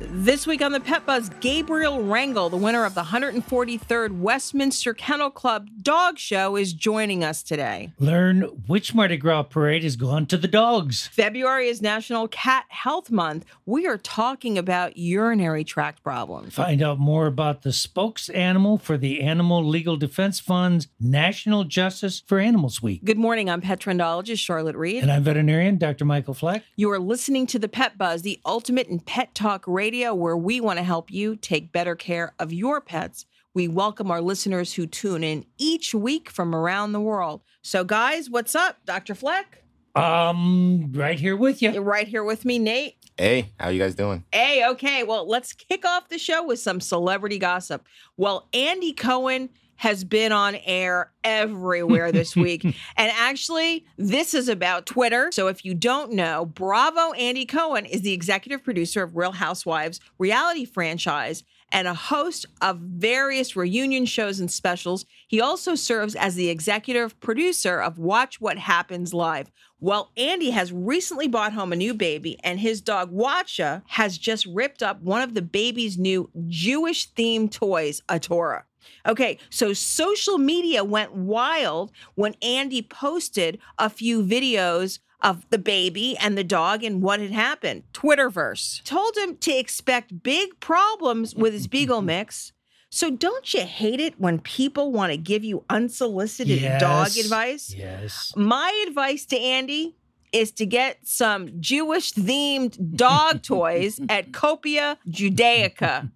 [0.00, 5.30] This week on the Pet Buzz, Gabriel Rangel, the winner of the 143rd Westminster Kennel
[5.30, 7.92] Club Dog Show, is joining us today.
[8.00, 11.06] Learn which Mardi Gras parade has gone to the dogs.
[11.06, 13.44] February is National Cat Health Month.
[13.66, 16.54] We are talking about urinary tract problems.
[16.54, 22.20] Find out more about the spokes animal for the Animal Legal Defense Fund's National Justice
[22.26, 23.04] for Animals Week.
[23.04, 23.48] Good morning.
[23.48, 25.02] I'm pet trendologist Charlotte Reed.
[25.02, 26.04] And I'm veterinarian Dr.
[26.04, 26.64] Michael Fleck.
[26.74, 30.62] You are listening to the Pet Buzz, the ultimate in pet talk radio, where we
[30.62, 33.26] want to help you take better care of your pets.
[33.52, 37.42] We welcome our listeners who tune in each week from around the world.
[37.60, 38.78] So, guys, what's up?
[38.86, 39.14] Dr.
[39.14, 39.62] Fleck?
[39.94, 41.80] Um, right here with You're you.
[41.82, 42.96] right here with me, Nate.
[43.18, 44.24] Hey, how you guys doing?
[44.32, 45.04] Hey, okay.
[45.04, 47.86] Well, let's kick off the show with some celebrity gossip.
[48.16, 49.50] Well, Andy Cohen
[49.84, 52.64] has been on air everywhere this week.
[52.64, 55.28] and actually, this is about Twitter.
[55.30, 60.00] So if you don't know, Bravo Andy Cohen is the executive producer of Real Housewives
[60.18, 65.04] reality franchise and a host of various reunion shows and specials.
[65.28, 69.50] He also serves as the executive producer of Watch What Happens Live.
[69.80, 74.46] Well, Andy has recently bought home a new baby, and his dog Wacha has just
[74.46, 78.64] ripped up one of the baby's new Jewish themed toys, a Torah.
[79.06, 86.16] Okay, so social media went wild when Andy posted a few videos of the baby
[86.18, 87.82] and the dog and what had happened.
[87.92, 92.52] Twitterverse told him to expect big problems with his Beagle mix.
[92.90, 97.74] So don't you hate it when people want to give you unsolicited dog advice?
[97.74, 98.32] Yes.
[98.36, 99.96] My advice to Andy
[100.34, 106.10] is to get some Jewish themed dog toys at Copa Judaica.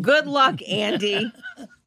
[0.00, 1.32] Good luck, Andy.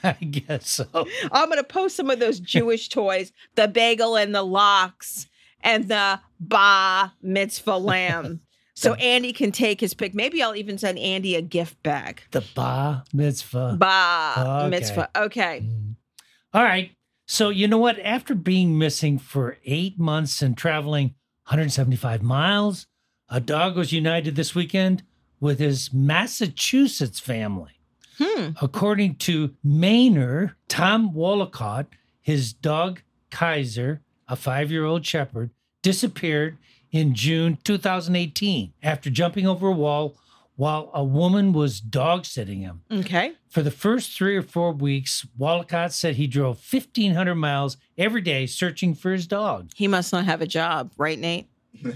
[0.04, 0.86] I guess so.
[1.32, 5.28] I'm going to post some of those Jewish toys the bagel and the lox
[5.62, 8.40] and the ba mitzvah lamb.
[8.74, 10.14] So Andy can take his pick.
[10.14, 12.22] Maybe I'll even send Andy a gift bag.
[12.30, 13.76] The Ba Mitzvah.
[13.78, 14.68] Ba Okay.
[14.70, 15.10] mitzvah.
[15.14, 15.60] Okay.
[15.66, 15.96] Mm.
[16.54, 16.92] All right.
[17.26, 17.98] So, you know what?
[18.00, 21.08] After being missing for eight months and traveling
[21.48, 22.86] 175 miles,
[23.28, 25.02] a dog was united this weekend
[25.40, 27.79] with his Massachusetts family.
[28.20, 28.50] Hmm.
[28.60, 31.86] According to Mainer, Tom Wollicott,
[32.20, 33.00] his dog
[33.30, 35.50] Kaiser, a five year old shepherd,
[35.82, 36.58] disappeared
[36.90, 40.16] in June 2018 after jumping over a wall
[40.56, 42.82] while a woman was dog sitting him.
[42.92, 43.32] Okay.
[43.48, 48.44] For the first three or four weeks, Wollicott said he drove 1,500 miles every day
[48.44, 49.70] searching for his dog.
[49.74, 51.48] He must not have a job, right, Nate?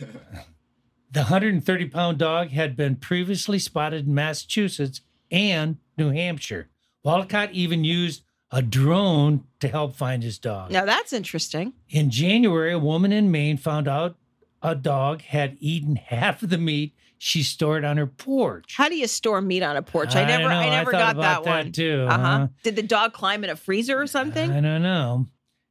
[1.15, 5.01] The 130 pound dog had been previously spotted in Massachusetts
[5.35, 6.69] and New Hampshire.
[7.05, 8.23] Wollicott even used
[8.53, 10.71] a drone to help find his dog.
[10.71, 11.73] Now that's interesting.
[11.91, 14.17] In January, a woman in Maine found out
[14.63, 18.75] a dog had eaten half of the meat she stored on her porch.
[18.77, 20.15] How do you store meat on a porch?
[20.15, 21.73] I never, know, I never thought got about that one.
[21.73, 22.07] too.
[22.09, 22.23] Uh huh.
[22.23, 22.49] huh?
[22.63, 24.51] Did the dog climb in a freezer or something?
[24.51, 25.27] I don't know.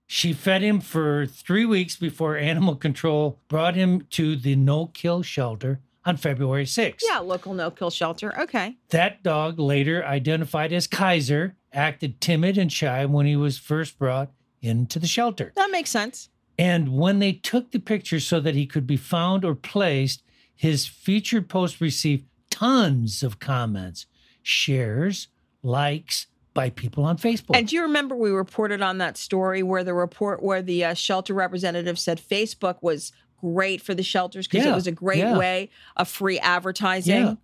[0.08, 5.22] She fed him for three weeks before animal control brought him to the no kill
[5.22, 7.02] shelter on February 6th.
[7.08, 8.38] yeah, local no kill shelter.
[8.40, 8.78] Okay.
[8.90, 14.32] That dog, later identified as Kaiser, acted timid and shy when he was first brought
[14.62, 15.52] into the shelter.
[15.56, 16.30] That makes sense.
[16.58, 20.24] And when they took the picture so that he could be found or placed,
[20.56, 24.06] his featured post received tons of comments,
[24.44, 25.30] shares,
[25.64, 27.56] likes by people on Facebook.
[27.56, 30.94] And do you remember we reported on that story where the report where the uh,
[30.94, 33.12] shelter representative said Facebook was
[33.44, 35.38] great for the shelters because it was a great yeah.
[35.38, 37.36] way of free advertising Yeah.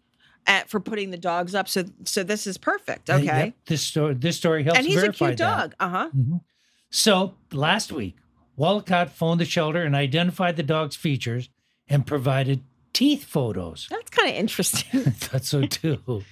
[0.48, 1.68] at, for putting the dogs up.
[1.68, 3.10] So so this is perfect.
[3.10, 3.26] Okay.
[3.26, 5.58] yep, this story this story helps and he's a verify cute that.
[5.58, 5.76] dog.
[5.80, 6.10] Uh huh.
[6.16, 6.42] Mhm.
[6.90, 8.16] So last week,
[8.56, 11.50] Walcott phoned the shelter and identified the dog's features
[11.88, 12.62] and provided
[12.94, 13.88] teeth photos.
[13.90, 15.02] That's kind of interesting.
[15.12, 16.24] Thought so too.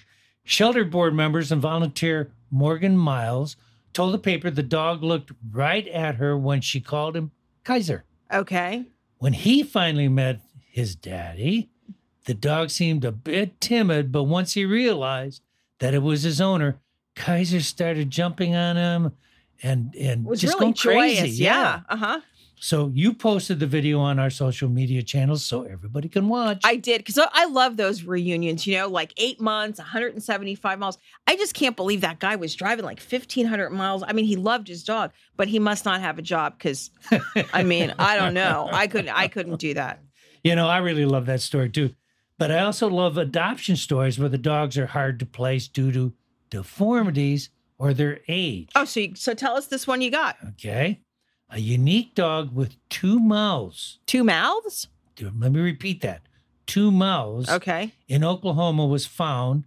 [0.44, 3.58] Shelter board members and volunteer Morgan Miles
[3.94, 7.32] told the paper the dog looked right at her when she called him
[7.64, 8.06] Kaiser.
[8.34, 8.86] okay.
[9.20, 11.70] When he finally met his daddy,
[12.26, 15.42] the dog seemed a bit timid, but once he realized
[15.80, 16.80] that it was his owner,
[17.16, 19.14] Kaiser started jumping on him
[19.64, 21.22] and and was just really going crazy.
[21.22, 21.40] joyous.
[21.40, 21.82] Yeah.
[21.90, 22.22] Uh huh.
[22.60, 26.62] So you posted the video on our social media channels so everybody can watch.
[26.64, 30.98] I did because I love those reunions, you know, like eight months, 175 miles.
[31.28, 34.04] I just can't believe that guy was driving like 1,500 miles.
[34.06, 36.90] I mean, he loved his dog, but he must not have a job because,
[37.54, 38.70] I mean, I don't know.
[38.72, 40.02] I couldn't, I couldn't do that.
[40.44, 41.94] You know, I really love that story too.
[42.40, 46.14] But I also love adoption stories where the dogs are hard to place due to
[46.50, 48.70] deformities or their age.
[48.76, 50.38] Oh, so you, so tell us this one you got.
[50.50, 51.02] Okay.
[51.50, 54.00] A unique dog with two mouths.
[54.06, 54.88] Two mouths?
[55.20, 56.22] Let me repeat that.
[56.66, 57.94] Two mouths Okay.
[58.08, 59.66] in Oklahoma was found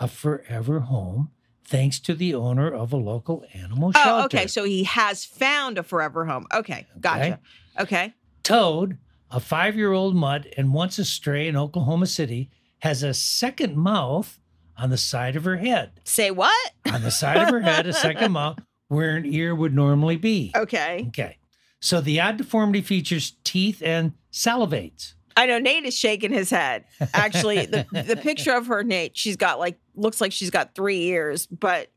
[0.00, 1.30] a forever home
[1.64, 4.10] thanks to the owner of a local animal oh, shelter.
[4.10, 4.46] Oh, okay.
[4.48, 6.46] So he has found a forever home.
[6.52, 6.86] Okay.
[7.00, 7.38] Gotcha.
[7.78, 8.12] Okay.
[8.42, 8.98] Toad,
[9.30, 12.50] a five year old mutt and once a stray in Oklahoma City,
[12.80, 14.40] has a second mouth
[14.76, 15.92] on the side of her head.
[16.04, 16.72] Say what?
[16.92, 18.58] On the side of her head, a second mouth
[18.90, 20.50] where an ear would normally be.
[20.54, 21.04] Okay.
[21.08, 21.38] Okay.
[21.78, 25.14] So the odd deformity features teeth and salivates.
[25.36, 26.84] I know Nate is shaking his head.
[27.14, 31.04] Actually, the, the picture of her, Nate, she's got like, looks like she's got three
[31.04, 31.88] ears, but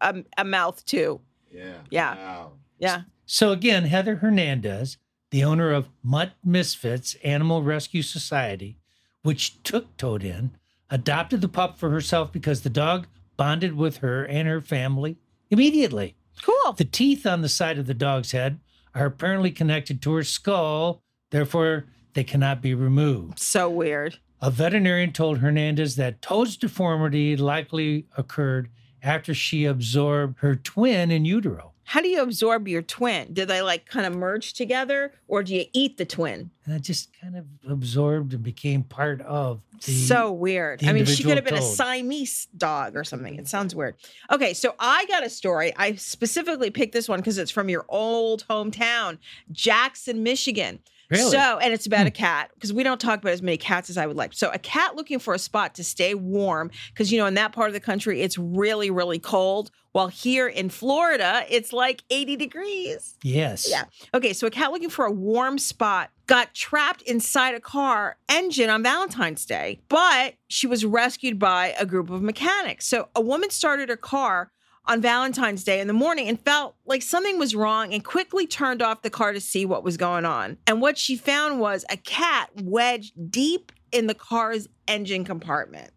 [0.00, 1.20] a, a mouth too.
[1.50, 1.78] Yeah.
[1.90, 2.14] Yeah.
[2.14, 2.52] Wow.
[2.78, 3.02] Yeah.
[3.26, 4.98] So again, Heather Hernandez,
[5.30, 8.78] the owner of Mutt Misfits Animal Rescue Society,
[9.22, 10.52] which took Toad in,
[10.90, 15.18] adopted the pup for herself because the dog bonded with her and her family
[15.50, 16.14] immediately.
[16.42, 16.72] Cool.
[16.72, 18.60] The teeth on the side of the dog's head
[18.94, 23.38] are apparently connected to her skull, therefore, they cannot be removed.
[23.38, 24.18] So weird.
[24.40, 28.70] A veterinarian told Hernandez that Toad's deformity likely occurred
[29.02, 31.72] after she absorbed her twin in utero.
[31.90, 33.32] How do you absorb your twin?
[33.32, 36.52] Do they like kind of merge together or do you eat the twin?
[36.64, 39.90] And it just kind of absorbed and became part of the.
[39.90, 40.86] so weird.
[40.86, 41.76] I mean, she could have been individual a.
[41.76, 43.34] Siamese dog or something.
[43.34, 43.96] It sounds weird.
[44.30, 45.72] Okay, so I got a story.
[45.76, 49.18] I specifically picked this one because it's from your old hometown,
[49.50, 50.78] Jackson, Michigan.
[51.10, 51.24] Really?
[51.24, 51.30] Hmm.
[51.30, 53.98] So, and it's about a cat because we don't talk about as many cats as
[53.98, 54.32] I would like.
[54.32, 57.52] So, a cat looking for a spot to stay warm because, you know, in that
[57.52, 59.70] part of the country, it's really, really cold.
[59.92, 63.16] While here in Florida, it's like 80 degrees.
[63.24, 63.68] Yes.
[63.68, 63.84] Yeah.
[64.14, 68.70] Okay, so a cat looking for a warm spot got trapped inside a car engine
[68.70, 72.86] on Valentine's Day, but she was rescued by a group of mechanics.
[72.86, 74.52] So a woman started her car
[74.90, 78.82] on Valentine's Day in the morning and felt like something was wrong and quickly turned
[78.82, 80.58] off the car to see what was going on.
[80.66, 85.92] And what she found was a cat wedged deep in the car's engine compartment.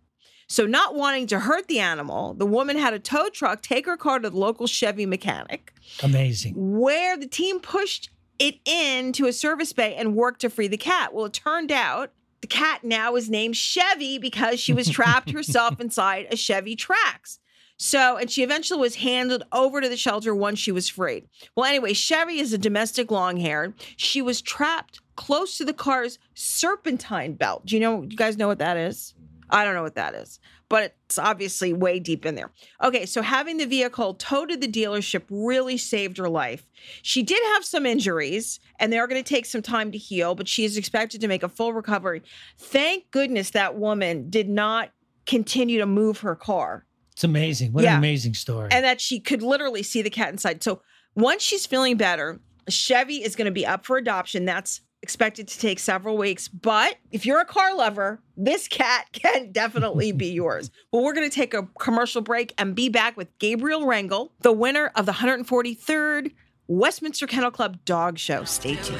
[0.48, 3.98] So, not wanting to hurt the animal, the woman had a tow truck take her
[3.98, 5.74] car to the local Chevy mechanic
[6.04, 6.54] Amazing.
[6.56, 11.16] where the team pushed it into a service bay and worked to free the cat.
[11.16, 12.12] Well, it turned out
[12.42, 17.40] the cat now is named Chevy because she was trapped herself inside a Chevy Trax.
[17.84, 21.28] So, and she eventually was handed over to the shelter once she was freed.
[21.54, 23.74] Well, anyway, Chevy is a domestic long haired.
[23.98, 27.66] She was trapped close to the car's serpentine belt.
[27.66, 29.14] Do you know, you guys know what that is?
[29.50, 30.40] I don't know what that is,
[30.70, 32.52] but it's obviously way deep in there.
[32.82, 36.66] Okay, so having the vehicle towed to the dealership really saved her life.
[37.02, 40.48] She did have some injuries, and they're going to take some time to heal, but
[40.48, 42.24] she is expected to make a full recovery.
[42.58, 44.92] Thank goodness that woman did not
[45.26, 47.72] continue to move her car It's amazing.
[47.74, 47.94] What Yeah.
[47.94, 48.70] an amazing story.
[48.72, 50.64] and that she could literally see the cat inside.
[50.64, 50.82] So
[51.16, 52.40] once she's feeling better,
[52.70, 54.46] Chevy is going to be up for adoption.
[54.46, 56.48] That's expected to take several weeks.
[56.48, 60.72] But if you're a car lover, this cat can definitely be yours.
[60.92, 64.54] Well, we're going to take a commercial break and be back with Gabriel Rangel, the
[64.54, 66.32] winner of the 143rd
[66.68, 68.44] Westminster Kennel Club Dog Show.
[68.46, 69.00] Stay tuned.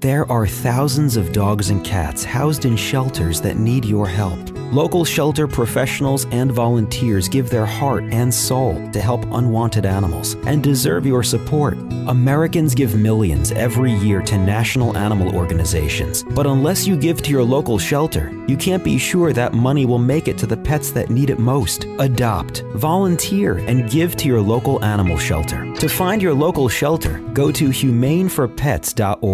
[0.00, 4.36] There are thousands of dogs and cats housed in shelters that need your help.
[4.72, 10.60] Local shelter professionals and volunteers give their heart and soul to help unwanted animals and
[10.62, 11.78] deserve your support.
[12.08, 17.44] Americans give millions every year to national animal organizations, but unless you give to your
[17.44, 21.10] local shelter, you can't be sure that money will make it to the pets that
[21.10, 21.84] need it most.
[22.00, 25.72] Adopt, volunteer, and give to your local animal shelter.
[25.76, 29.27] To find your local shelter, go to humaneforpets.org.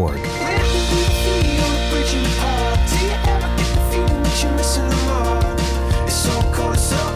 [6.03, 7.15] It's so cold, it's so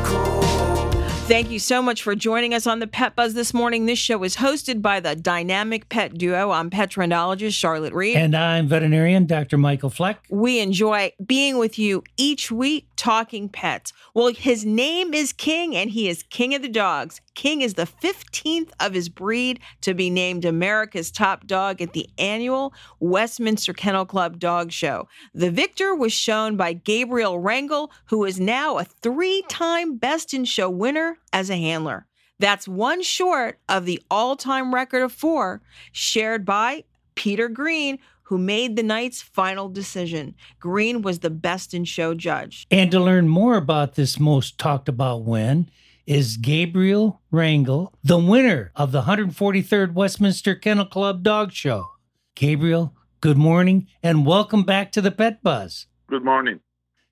[1.27, 3.87] Thank you so much for joining us on the Pet Buzz this morning.
[3.87, 6.53] This show is hosted by the dynamic pet duo.
[6.53, 8.17] I'm pet trendologist Charlotte Reed.
[8.17, 9.59] And I'm veterinarian Dr.
[9.59, 10.21] Michael Fleck.
[10.31, 13.93] we enjoy being with you each week talking pets.
[14.15, 17.21] Well, his name is King and he is king of the dogs.
[17.39, 22.11] King is the 15th of his breed to be named America's top dog at the
[22.19, 25.07] annual Westminster Kennel Club Dog Show.
[25.35, 30.47] The victor was shown by Gabriel Rangel, who is now a three time Best in
[30.47, 32.09] Show winner as a handler.
[32.41, 36.83] That's one short of the all time record of four, shared by
[37.15, 40.35] Peter Green, who made the night's final decision.
[40.59, 42.67] Green was the best in show judge.
[42.69, 45.71] And to learn more about this most talked about win
[46.09, 51.91] is Gabriel Rangel, the winner of the 143rd Westminster Kennel Club Dog Show.
[52.35, 55.87] Gabriel, good morning and welcome back to the Pet Buzz.
[56.09, 56.61] Good morning.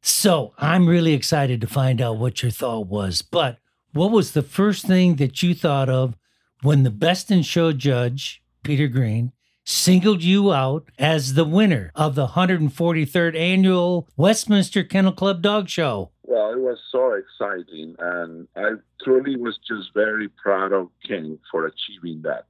[0.00, 3.58] So, I'm really excited to find out what your thought was, but
[3.92, 6.16] what was the first thing that you thought of
[6.62, 9.32] when the Best in Show judge, Peter Green,
[9.66, 16.12] singled you out as the winner of the 143rd annual Westminster Kennel Club Dog Show?
[16.28, 21.66] Well, it was so exciting, and I truly was just very proud of King for
[21.66, 22.46] achieving that.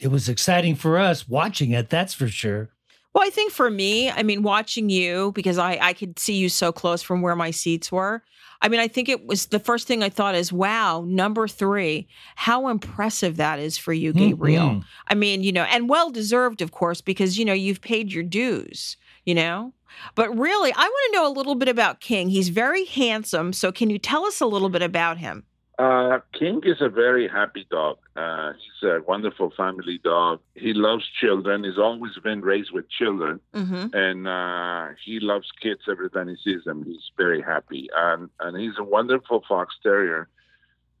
[0.00, 2.70] It was exciting for us watching it, that's for sure.
[3.14, 6.48] Well, I think for me, I mean, watching you, because I, I could see you
[6.48, 8.22] so close from where my seats were.
[8.60, 12.08] I mean, I think it was the first thing I thought is, wow, number three,
[12.36, 14.66] how impressive that is for you, Gabriel.
[14.66, 14.84] Mhm.
[15.08, 18.22] I mean, you know, and well deserved, of course, because, you know, you've paid your
[18.24, 19.74] dues, you know?
[20.14, 22.28] But really, I want to know a little bit about King.
[22.30, 23.52] He's very handsome.
[23.52, 25.44] So can you tell us a little bit about him?
[25.78, 27.96] Uh, King is a very happy dog.
[28.14, 30.38] Uh, he's a wonderful family dog.
[30.54, 31.64] He loves children.
[31.64, 33.86] He's always been raised with children, Mm-hmm.
[33.96, 36.84] and uh, he loves kids every time he sees them.
[36.84, 40.28] He's very happy, and and he's a wonderful fox terrier.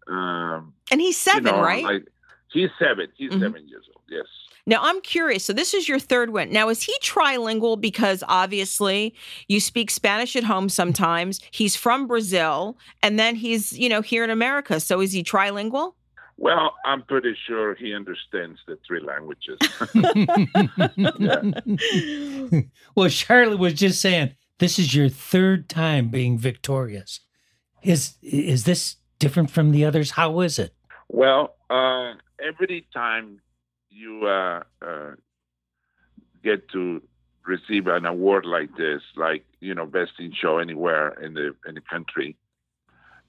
[0.08, 1.84] Um, And he's you seven, know, right?
[1.84, 2.08] Like,
[2.52, 3.08] he's seven.
[3.16, 3.40] He's Mhm.
[3.40, 4.02] seven years old.
[4.08, 4.26] Yes.
[4.66, 5.44] Now, I'm curious.
[5.44, 6.52] So, this is your third win.
[6.52, 7.80] Now, is he trilingual?
[7.80, 9.14] Because obviously
[9.48, 11.40] you speak Spanish at home sometimes.
[11.50, 14.78] He's from Brazil, and then he's, you know, here in America.
[14.78, 15.94] So, is he trilingual?
[16.36, 19.58] Well, I'm pretty sure he understands the three languages.
[22.96, 27.20] well, Charlotte was just saying this is your third time being victorious.
[27.82, 30.12] Is is this different from the others?
[30.12, 30.74] How is it?
[31.08, 33.40] Well, uh, every time
[33.92, 35.10] you uh, uh,
[36.42, 37.02] get to
[37.46, 41.74] receive an award like this, like you know, best in show anywhere in the in
[41.74, 42.36] the country,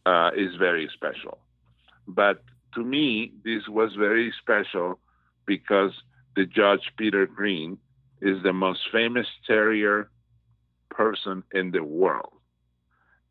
[0.05, 1.39] uh, is very special.
[2.07, 2.43] But
[2.75, 4.99] to me, this was very special
[5.45, 5.91] because
[6.35, 7.77] the judge Peter Green
[8.21, 10.09] is the most famous terrier
[10.89, 12.33] person in the world,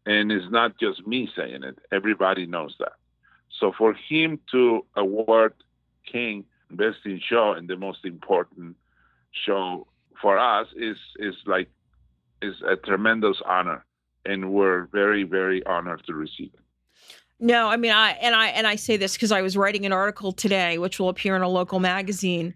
[0.07, 2.93] and it's not just me saying it; everybody knows that.
[3.61, 5.55] So for him to award
[6.11, 6.45] King
[6.77, 8.77] Best in Show and the most important
[9.47, 9.87] show
[10.21, 11.69] for us is is like
[12.41, 13.85] is a tremendous honor,
[14.25, 16.61] and we're very very honored to receive it.
[17.41, 19.93] No, I mean, I and I and I say this because I was writing an
[19.93, 22.55] article today, which will appear in a local magazine.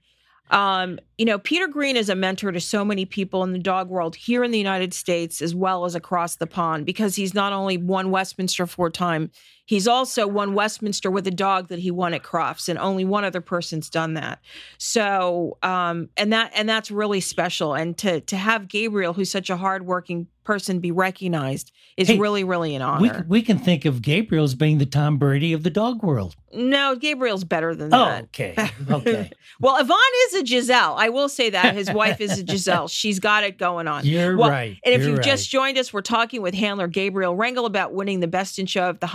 [0.50, 3.88] Um, you know, Peter Green is a mentor to so many people in the dog
[3.88, 7.52] world here in the United States as well as across the pond because he's not
[7.52, 9.32] only won Westminster four time,
[9.66, 13.24] he's also won Westminster with a dog that he won at Crufts, and only one
[13.24, 14.40] other person's done that.
[14.78, 17.74] So, um, and that and that's really special.
[17.74, 22.44] And to to have Gabriel, who's such a hardworking person, be recognized is Hey, really,
[22.44, 23.24] really an honor.
[23.28, 26.36] we can think of Gabriel as being the Tom Brady of the dog world.
[26.54, 28.24] No, Gabriel's better than Oh, that.
[28.24, 28.54] okay,
[28.88, 29.30] okay.
[29.60, 30.94] well, Yvonne is a Gisele.
[30.96, 31.74] I will say that.
[31.74, 32.86] His wife is a Gisele.
[32.88, 34.06] She's got it going on.
[34.06, 34.76] You're Well, right.
[34.84, 35.26] And if you're you've right.
[35.26, 38.88] just joined us, we're talking with handler Gabriel Rangel about winning the Best in Show
[38.90, 39.06] of the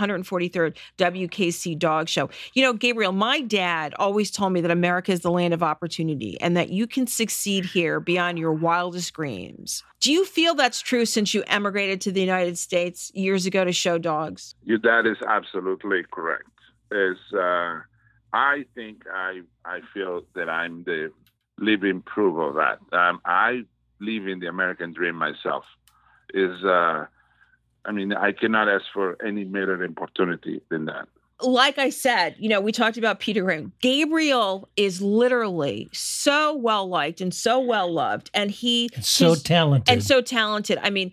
[0.50, 2.30] 143rd WKC Dog Show.
[2.54, 6.40] You know, Gabriel, my dad always told me that America is the land of opportunity
[6.40, 9.82] and that you can succeed here beyond your wildest dreams.
[10.00, 13.72] Do you feel that's true since you emigrated to the United States years ago to
[13.72, 14.54] show dogs?
[14.64, 16.48] Your dad is absolutely correct.
[16.90, 17.80] Is uh,
[18.32, 21.10] I think I I feel that I'm the
[21.58, 22.78] living proof of that.
[22.96, 23.62] Um, I
[24.00, 25.64] live in the American dream myself.
[26.34, 27.06] Is uh,
[27.84, 31.08] I mean I cannot ask for any better opportunity than that.
[31.40, 33.72] like I said, you know, we talked about Peter Green.
[33.80, 39.92] Gabriel is literally so well liked and so well loved, and he And so talented.
[39.92, 40.78] and so talented.
[40.82, 41.12] I mean,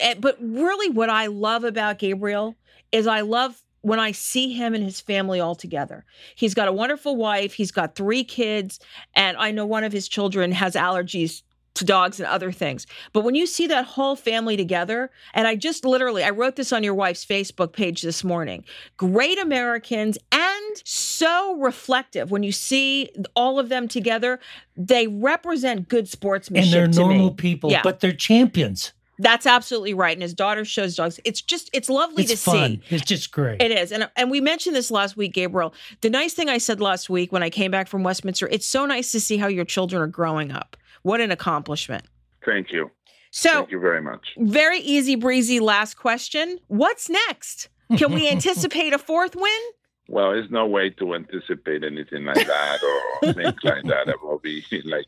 [0.00, 2.56] eh, but really, what I love about Gabriel
[2.90, 6.04] is I love when I see him and his family all together.
[6.34, 7.52] He's got a wonderful wife.
[7.52, 8.80] He's got three kids,
[9.14, 11.42] and I know one of his children has allergies
[11.78, 12.86] to dogs and other things.
[13.12, 16.72] But when you see that whole family together, and I just literally, I wrote this
[16.72, 18.64] on your wife's Facebook page this morning
[18.96, 22.30] great Americans and so reflective.
[22.30, 24.38] When you see all of them together,
[24.76, 26.72] they represent good And sportsmanship.
[26.72, 27.34] they're to normal me.
[27.34, 27.82] people, Yeah.
[27.82, 28.92] but they're champions.
[29.20, 30.12] That's absolutely right.
[30.12, 31.18] And his daughter shows dogs.
[31.24, 32.80] It's just, it's lovely It's to fun.
[32.88, 32.94] see.
[32.94, 33.60] It's just great.
[33.60, 33.90] It is.
[33.90, 35.74] And and we mentioned this last week, Gabriel.
[36.02, 38.86] The nice thing I said last week when I came back from Westminster, it's so
[38.86, 40.76] nice to see how your children are growing up.
[41.02, 42.04] What an accomplishment.
[42.44, 42.90] Thank you.
[43.30, 44.28] So Thank you very much.
[44.38, 46.58] very easy breezy last question.
[46.68, 47.68] What's next?
[47.96, 49.60] Can we anticipate a fourth win?
[50.08, 52.78] Well, there's no way to anticipate anything like that
[53.22, 54.06] or things like that.
[54.06, 55.06] That will be like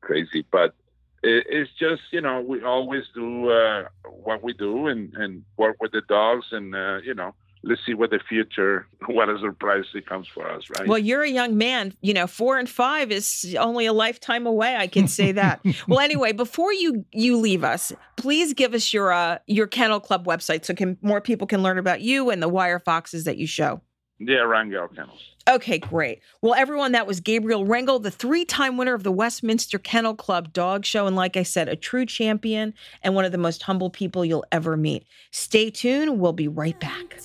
[0.00, 0.46] crazy.
[0.50, 0.74] But
[1.22, 5.92] it's just, you know, we always do uh, what we do and, and work with
[5.92, 7.34] the dogs and, uh, you know,
[7.64, 10.88] let's see what the future, what a surprise it comes for us, right?
[10.88, 11.94] Well, you're a young man.
[12.00, 14.76] You know, four and five is only a lifetime away.
[14.76, 15.64] I can say that.
[15.88, 20.26] well, anyway, before you you leave us, please give us your uh, your Kennel Club
[20.26, 23.46] website so can more people can learn about you and the wire foxes that you
[23.46, 23.80] show.
[24.26, 25.20] Yeah, Rangel Kennels.
[25.48, 26.20] Okay, great.
[26.40, 30.52] Well, everyone, that was Gabriel Rangel, the three time winner of the Westminster Kennel Club
[30.52, 31.06] Dog Show.
[31.06, 34.44] And like I said, a true champion and one of the most humble people you'll
[34.52, 35.04] ever meet.
[35.32, 36.20] Stay tuned.
[36.20, 37.20] We'll be right back.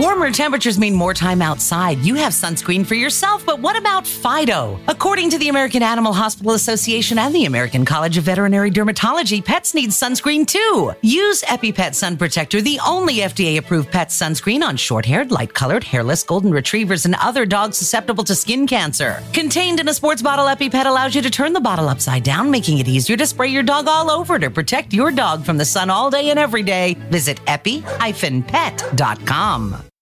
[0.00, 1.98] Warmer temperatures mean more time outside.
[1.98, 4.80] You have sunscreen for yourself, but what about Fido?
[4.88, 9.74] According to the American Animal Hospital Association and the American College of Veterinary Dermatology, pets
[9.74, 10.94] need sunscreen too.
[11.02, 15.84] Use EpiPet Sun Protector, the only FDA approved pet sunscreen on short haired, light colored,
[15.84, 19.22] hairless golden retrievers and other dogs susceptible to skin cancer.
[19.34, 22.78] Contained in a sports bottle, EpiPet allows you to turn the bottle upside down, making
[22.78, 25.90] it easier to spray your dog all over to protect your dog from the sun
[25.90, 26.94] all day and every day.
[27.10, 27.90] Visit epi-pet.com.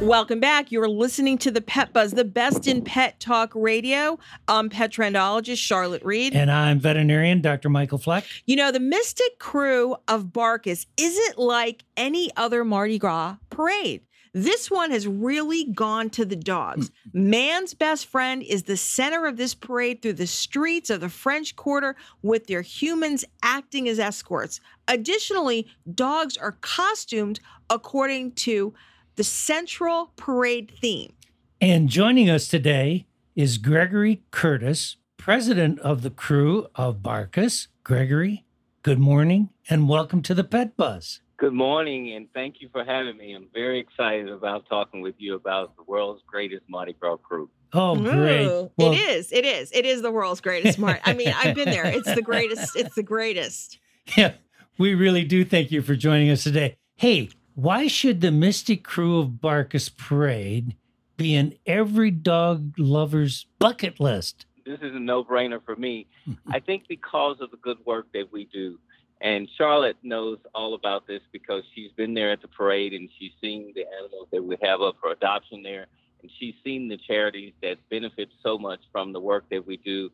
[0.00, 0.72] Welcome back.
[0.72, 4.18] You're listening to the Pet Buzz, the best in pet talk radio.
[4.48, 6.34] I'm pet trendologist Charlotte Reed.
[6.34, 7.68] And I'm veterinarian Dr.
[7.68, 8.24] Michael Fleck.
[8.46, 14.00] You know, the Mystic Krewe of Barkus isn't like any other Mardi Gras parade.
[14.32, 16.90] This one has really gone to the dogs.
[17.12, 17.30] Hmm.
[17.30, 21.56] Man's best friend is the center of this parade through the streets of the French
[21.56, 24.60] Quarter with their humans acting as escorts.
[24.88, 28.72] Additionally, dogs are costumed according to
[29.20, 31.12] the central parade theme.
[31.60, 33.06] And joining us today
[33.36, 37.66] is Gregory Curtis, president of the Krewe of Barkus.
[37.84, 38.46] Gregory,
[38.82, 41.20] good morning and welcome to the Pet Buzz.
[41.36, 43.34] Good morning, and thank you for having me.
[43.34, 47.50] I'm very excited about talking with you about the world's greatest Mardi Gras crew.
[47.74, 48.46] Oh, great.
[48.46, 49.30] Ooh, Well, it is.
[49.32, 49.70] It is.
[49.72, 51.00] It is the world's greatest Mardi.
[51.04, 51.84] I mean, I've been there.
[51.84, 52.74] It's the greatest.
[52.74, 53.78] It's the greatest.
[54.16, 54.32] Yeah,
[54.78, 56.78] we really do thank you for joining us today.
[56.96, 60.76] Hey, why should the Mystic Krewe of Barkus Parade
[61.16, 64.46] be in every dog lover's bucket list?
[64.64, 66.06] This is a no-brainer for me.
[66.48, 68.78] I think because of the good work that we do,
[69.20, 73.32] and Charlotte knows all about this because she's been there at the parade and she's
[73.40, 75.86] seen the animals that we have up for adoption there,
[76.22, 80.10] and she's seen the charities that benefit so much from the work that we do.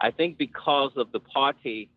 [0.00, 1.88] I think because of the party,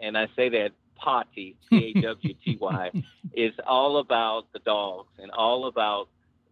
[0.00, 2.90] and I say that party, P A W T Y,
[3.34, 6.08] is all about the dogs and all about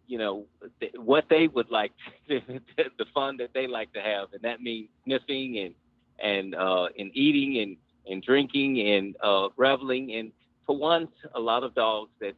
[0.06, 0.46] you know
[0.80, 1.92] th- what they would like,
[2.28, 5.74] the fun that they like to have, and that means sniffing and
[6.22, 7.76] and uh, and eating and
[8.10, 10.12] and drinking and uh, reveling.
[10.14, 10.32] And
[10.66, 12.34] for once, a lot of dogs that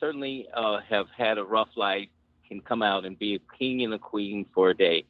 [0.00, 2.08] certainly uh, have had a rough life
[2.48, 5.04] can come out and be a king and a queen for a day.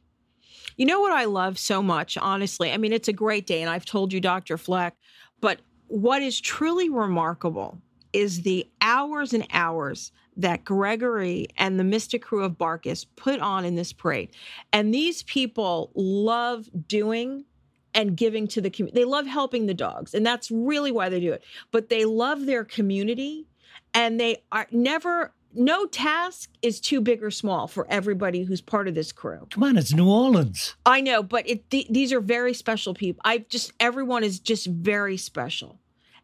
[0.77, 2.71] You know what I love so much, honestly?
[2.71, 4.57] I mean, it's a great day, and I've told you, Dr.
[4.57, 4.95] Fleck,
[5.41, 7.77] but what is truly remarkable
[8.13, 13.65] is the hours and hours that Gregory and the Mystic Krewe of Barkus put on
[13.65, 14.29] in this parade.
[14.73, 17.45] And these people love doing
[17.93, 18.99] and giving to the community.
[18.99, 21.43] They love helping the dogs, and that's really why they do it.
[21.71, 23.47] But they love their community,
[23.93, 28.87] and they are never no task is too big or small for everybody who's part
[28.87, 29.47] of this crew.
[29.51, 30.75] Come on, it's New Orleans.
[30.85, 33.21] I know, but it th- these are very special people.
[33.25, 35.79] I just everyone is just very special,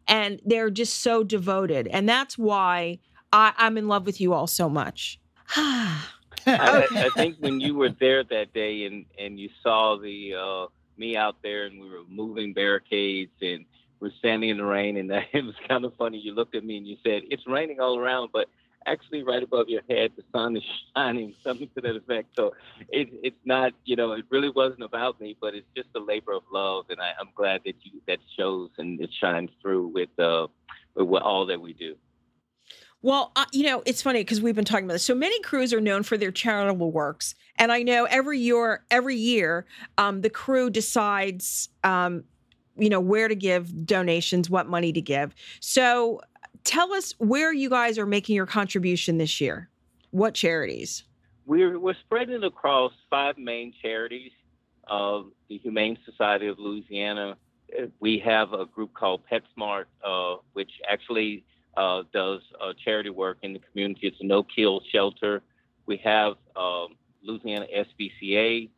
[0.06, 2.98] and they're just so devoted, and that's why
[3.32, 5.18] I, I'm in love with you all so much.
[5.56, 6.02] I,
[6.46, 10.66] I, I think when you were there that day and and you saw the uh,
[10.96, 13.64] me out there and we were moving barricades and
[14.00, 16.18] we're standing in the rain and that, it was kind of funny.
[16.18, 18.48] You looked at me and you said it's raining all around, but
[18.86, 20.62] actually right above your head the sun is
[20.96, 22.28] shining, something to that effect.
[22.36, 22.54] So
[22.88, 26.32] it, it's not you know it really wasn't about me, but it's just a labor
[26.32, 30.18] of love, and I, I'm glad that you that shows and it shines through with
[30.18, 30.46] uh
[30.94, 31.96] with what, all that we do.
[33.04, 35.04] Well, uh, you know, it's funny because we've been talking about this.
[35.04, 39.16] So many crews are known for their charitable works, and I know every year, every
[39.16, 39.66] year,
[39.98, 42.22] um, the crew decides, um,
[42.76, 45.34] you know, where to give donations, what money to give.
[45.58, 46.20] So,
[46.64, 49.68] tell us where you guys are making your contribution this year.
[50.10, 51.04] What charities?
[51.46, 54.32] We're we're spreading across five main charities.
[54.86, 57.36] Uh, the Humane Society of Louisiana.
[57.76, 61.44] Uh, We have a group called PetSmart, uh, which actually
[61.76, 64.08] uh, does uh, charity work in the community.
[64.08, 65.42] It's a no-kill shelter.
[65.86, 68.68] We have um, Louisiana SPCA,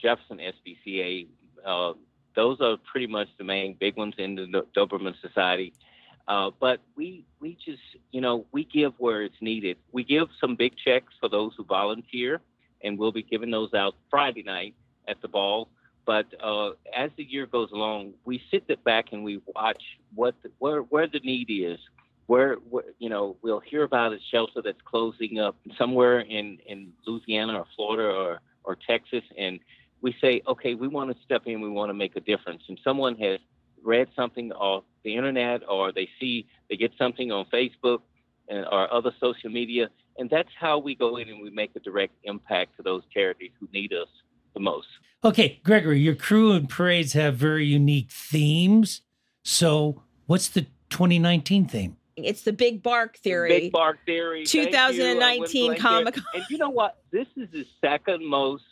[0.00, 1.26] Jefferson SPCA.
[1.66, 1.92] Uh,
[2.34, 5.72] those are pretty much the main big ones in the Doberman Society.
[6.28, 7.80] Uh, but we we just
[8.12, 9.78] you know we give where it's needed.
[9.92, 12.40] We give some big checks for those who volunteer,
[12.84, 14.74] and we'll be giving those out Friday night
[15.08, 15.68] at the ball.
[16.04, 19.82] But uh, as the year goes along, we sit back and we watch
[20.14, 21.78] what the, where where the need is.
[22.26, 26.92] Where, where you know we'll hear about a shelter that's closing up somewhere in in
[27.06, 29.60] Louisiana or Florida or or Texas, and
[30.02, 32.62] we say, okay, we want to step in, we want to make a difference.
[32.68, 33.40] And someone has
[33.82, 38.00] read something off the internet or they see they get something on Facebook
[38.48, 41.80] and, or other social media, and that's how we go in and we make a
[41.80, 44.08] direct impact to those charities who need us
[44.54, 44.88] the most.
[45.24, 49.02] Okay, Gregory, your crew and parades have very unique themes.
[49.42, 51.96] So, what's the 2019 theme?
[52.16, 53.48] It's the Big Bark Theory.
[53.48, 54.44] Big Bark Theory.
[54.44, 54.78] Thank you.
[54.78, 56.24] I wouldn't 2019 Comic it.
[56.34, 56.98] And you know what?
[57.12, 58.64] This is the second most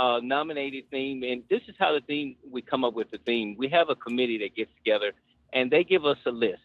[0.00, 3.54] uh, nominated theme, and this is how the theme we come up with the theme.
[3.58, 5.12] We have a committee that gets together,
[5.52, 6.62] and they give us a list.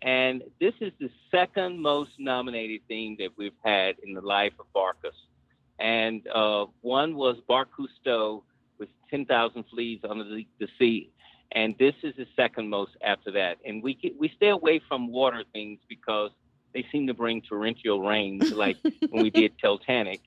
[0.00, 4.66] And this is the second most nominated theme that we've had in the life of
[4.74, 5.14] Barkus.
[5.78, 8.42] And uh, one was Bark Cousteau
[8.78, 11.12] with 10,000 Fleas Under the, the Sea.
[11.52, 13.58] And this is the second most after that.
[13.64, 16.32] And we get, we stay away from water things because
[16.74, 18.78] they seem to bring torrential rains, like
[19.10, 20.20] when we did Titanic.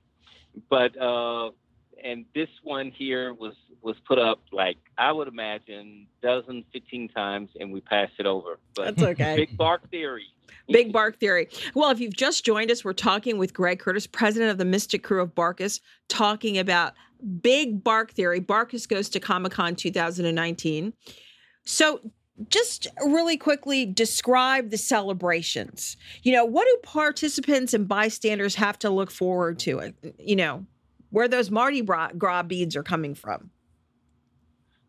[0.69, 1.51] But uh,
[2.03, 7.49] and this one here was was put up like I would imagine dozen, fifteen times,
[7.59, 8.59] and we passed it over.
[8.75, 9.35] But That's okay.
[9.35, 10.25] Big Bark Theory.
[10.69, 11.47] Big Bark Theory.
[11.73, 15.03] Well, if you've just joined us, we're talking with Greg Curtis, president of the Mystic
[15.03, 16.93] Krewe of Barkus, talking about
[17.41, 18.41] Big Bark Theory.
[18.41, 20.93] Barkus goes to Comic Con 2019.
[21.65, 21.99] So,
[22.49, 25.97] just really quickly describe the celebrations.
[26.23, 29.81] You know, what do participants and bystanders have to look forward to?
[29.81, 30.65] Uh, you know,
[31.15, 33.49] where those Mardi Gras beads are coming from.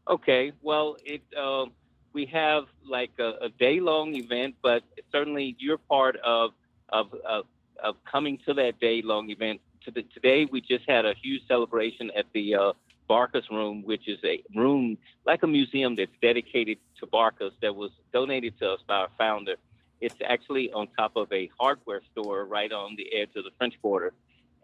[0.09, 1.67] Okay, well, it uh,
[2.13, 6.51] we have like a, a day long event, but certainly you're part of
[6.89, 7.45] of of,
[7.81, 9.61] of coming to that day long event.
[9.85, 12.73] To the, today, we just had a huge celebration at the uh,
[13.09, 18.59] Room, which is a room like a museum that's dedicated to Barkus that was donated
[18.59, 19.55] to us by our founder.
[20.01, 23.75] It's actually on top of a hardware store right on the edge of the French
[23.81, 24.13] Quarter,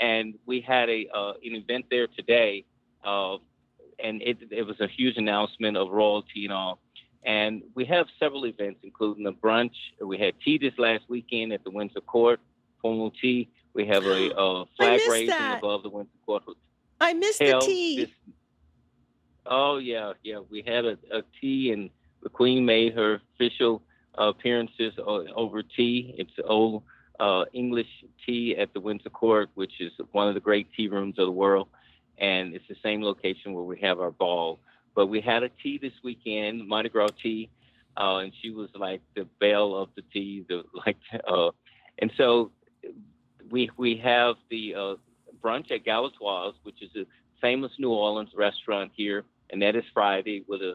[0.01, 2.65] and we had a uh, an event there today.
[3.05, 3.37] Uh,
[4.03, 6.81] and it, it was a huge announcement of royalty and all.
[7.25, 9.75] And we have several events, including a brunch.
[10.01, 12.41] We had tea this last weekend at the Windsor Court,
[12.81, 13.49] formal tea.
[13.75, 15.59] We have a uh, flag raising that.
[15.59, 16.43] above the Windsor Court.
[17.01, 17.97] I missed the tea.
[18.05, 18.35] this-
[19.47, 20.41] oh yeah, yeah.
[20.51, 21.91] We had a, a tea, and
[22.23, 23.83] the Queen made her official
[24.19, 26.15] uh, appearances o- over tea.
[26.19, 26.83] It's old
[27.23, 27.87] uh, English
[28.27, 31.33] tea at the Windsor Court, which is one of the great tea rooms of the
[31.33, 31.69] world,
[32.19, 34.59] and it's the same location where we have our ball.
[34.97, 37.49] But we had a tea this weekend, Mardi Gras tea,
[37.97, 40.97] uh, and she was like the belle of the tea, the like,
[41.29, 41.51] uh,
[42.01, 42.51] and so
[43.51, 44.95] we we have the uh,
[45.41, 47.07] brunch at Galatoire's, which is a
[47.41, 50.75] famous New Orleans restaurant here, and that is Friday with a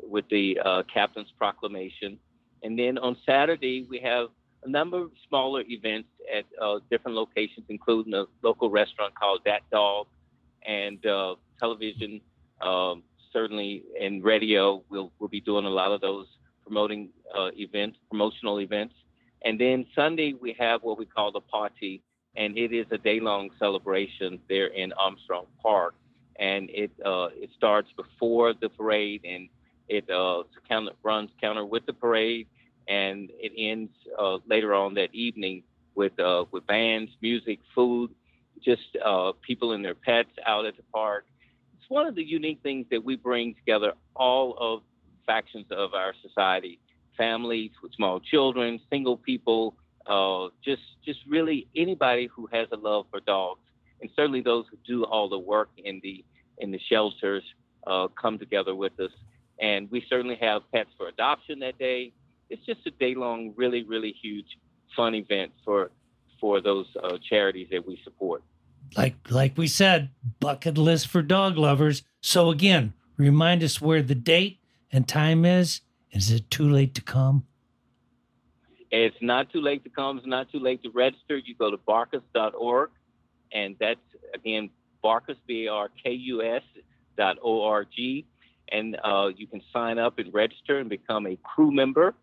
[0.00, 2.20] with the uh, captain's proclamation.
[2.62, 4.28] And then on Saturday we have
[4.64, 9.62] a number of smaller events at uh, different locations, including a local restaurant called Dat
[9.70, 10.06] Dog,
[10.66, 12.20] and uh, television,
[12.60, 14.82] um, certainly, and radio.
[14.88, 16.26] We'll we'll be doing a lot of those
[16.64, 18.94] promoting uh, events, promotional events.
[19.44, 22.02] And then Sunday we have what we call the party,
[22.36, 25.94] and it is a day long celebration there in Armstrong Park.
[26.38, 29.48] And it uh, it starts before the parade, and
[29.88, 32.46] it uh, counter, runs counter with the parade,
[32.88, 35.62] and it ends uh, later on that evening
[35.94, 38.10] with uh, with bands, music, food,
[38.64, 41.26] just uh, people and their pets out at the park.
[41.76, 44.82] It's one of the unique things that we bring together all of
[45.26, 46.78] factions of our society,
[47.16, 49.74] families with small children, single people,
[50.06, 53.60] uh, just just really anybody who has a love for dogs,
[54.00, 56.24] and certainly those who do all the work in the
[56.58, 57.42] in the shelters
[57.86, 59.12] uh, come together with us.
[59.60, 62.12] And we certainly have pets for adoption that day.
[62.50, 64.46] It's just a day long, really, really huge,
[64.96, 65.90] fun event for
[66.40, 68.42] for those uh, charities that we support.
[68.96, 72.02] Like like we said, bucket list for dog lovers.
[72.20, 75.82] So again, remind us where the date and time is.
[76.10, 77.46] Is it too late to come?
[78.90, 80.16] It's not too late to come.
[80.16, 81.36] It's not too late to register.
[81.36, 82.90] You go to barkus.org,
[83.52, 84.00] and that's
[84.34, 84.70] again
[85.04, 86.62] Barkus B A R K U S
[87.16, 88.24] dot O R G,
[88.70, 92.14] and uh, you can sign up and register and become a crew member.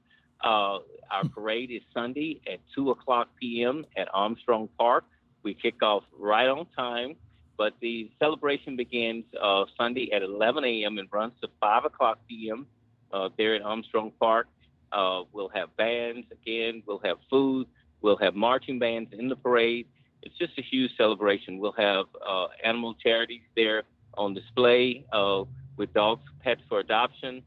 [0.43, 0.79] Uh,
[1.11, 3.85] our parade is Sunday at two o'clock p.m.
[3.95, 5.05] at Armstrong Park.
[5.43, 7.15] We kick off right on time,
[7.57, 10.97] but the celebration begins uh, Sunday at 11 a.m.
[10.97, 12.65] and runs to 5 o'clock p.m.
[13.13, 14.47] Uh, there at Armstrong Park.
[14.91, 16.81] Uh, we'll have bands again.
[16.85, 17.67] We'll have food.
[18.01, 19.87] We'll have marching bands in the parade.
[20.21, 21.59] It's just a huge celebration.
[21.59, 23.83] We'll have uh, animal charities there
[24.17, 25.43] on display uh,
[25.77, 27.43] with dogs, pets for adoption.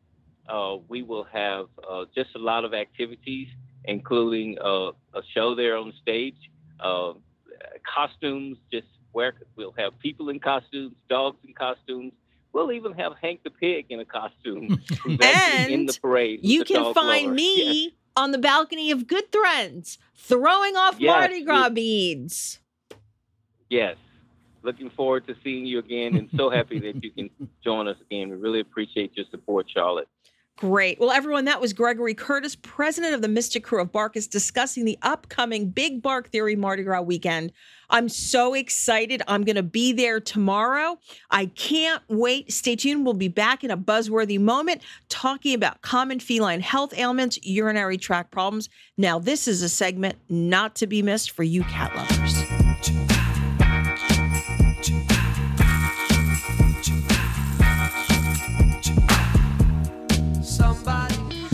[0.49, 3.49] Uh, we will have uh, just a lot of activities,
[3.85, 6.37] including uh, a show there on stage,
[6.81, 7.13] uh,
[7.95, 8.57] costumes.
[8.73, 12.13] Just where we'll have people in costumes, dogs in costumes.
[12.53, 16.41] We'll even have Hank the pig in a costume who's actually in the parade.
[16.43, 17.35] You can find lover.
[17.35, 17.93] me Yes.
[18.17, 22.59] on the balcony of Good Threads throwing off Yes, Mardi Gras with- beads.
[23.69, 23.97] Yes.
[24.63, 27.31] Looking forward to seeing you again and so happy that you can
[27.65, 28.31] join us again.
[28.31, 30.09] We really appreciate your support, Charlotte.
[30.59, 30.99] Great.
[30.99, 34.99] Well, everyone, that was Gregory Curtis, president of the Mystic Krewe of Barkus, discussing the
[35.03, 37.53] upcoming Big Bark Theory Mardi Gras weekend.
[37.91, 39.23] I'm so excited.
[39.29, 40.99] I'm going to be there tomorrow.
[41.31, 42.53] I can't wait.
[42.53, 43.05] Stay tuned.
[43.05, 48.33] We'll be back in a buzzworthy moment talking about common feline health ailments, urinary tract
[48.33, 48.69] problems.
[48.97, 52.38] Now, this is a segment not to be missed for you cat lovers.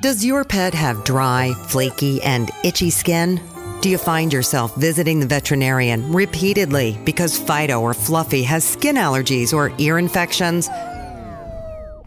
[0.00, 3.38] Does your pet have dry, flaky, and itchy skin?
[3.82, 9.52] Do you find yourself visiting the veterinarian repeatedly because Fido or Fluffy has skin allergies
[9.52, 10.70] or ear infections?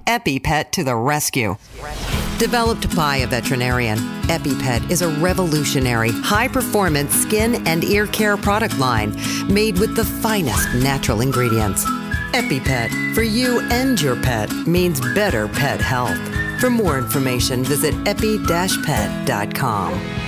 [0.08, 1.56] EpiPet to the rescue.
[2.39, 8.79] Developed by a veterinarian, EpiPet is a revolutionary, high performance skin and ear care product
[8.79, 9.15] line
[9.47, 11.86] made with the finest natural ingredients.
[12.34, 16.42] EpiPet, for you and your pet, means better pet health.
[16.63, 20.22] For more information, visit epi-pet.com.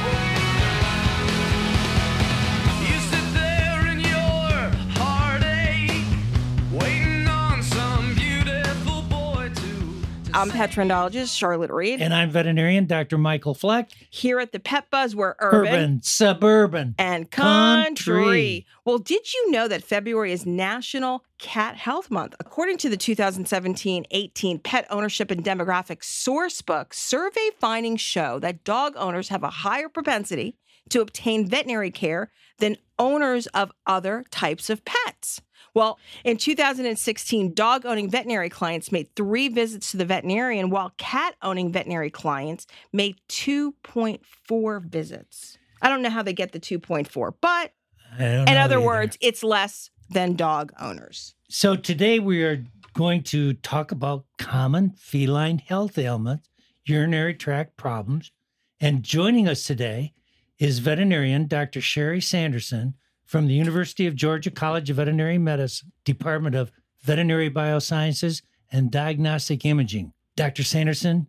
[10.35, 12.01] I'm pet trendologist Charlotte Reed.
[12.01, 13.17] And I'm veterinarian Dr.
[13.17, 13.89] Michael Fleck.
[14.09, 17.85] Here at the Pet Buzz, we're urban, Urban, suburban, and country.
[17.85, 18.65] country.
[18.83, 22.35] Well, did you know that February is National Cat Health Month?
[22.41, 28.93] According to the 2017 18 Pet Ownership and Demographics Sourcebook, survey findings show that dog
[28.97, 30.57] owners have a higher propensity
[30.89, 35.41] to obtain veterinary care than owners of other types of pets.
[35.75, 41.35] Well, in 2016, dog owning veterinary clients made three visits to the veterinarian, while cat
[41.41, 45.57] owning veterinary clients made 2.4 visits.
[45.81, 47.73] I don't know how they get the 2.4, but
[48.17, 48.81] in other either.
[48.81, 51.35] words, it's less than dog owners.
[51.49, 56.47] So today we are going to talk about common feline health ailments,
[56.85, 58.31] urinary tract problems.
[58.79, 60.13] And joining us today
[60.57, 61.81] is veterinarian Dr.
[61.81, 68.41] Sherry Sanderson from the University of Georgia College of Veterinary Medicine, Department of Veterinary Biosciences
[68.71, 70.13] and Diagnostic Imaging.
[70.35, 70.63] Dr.
[70.63, 71.27] Sanderson,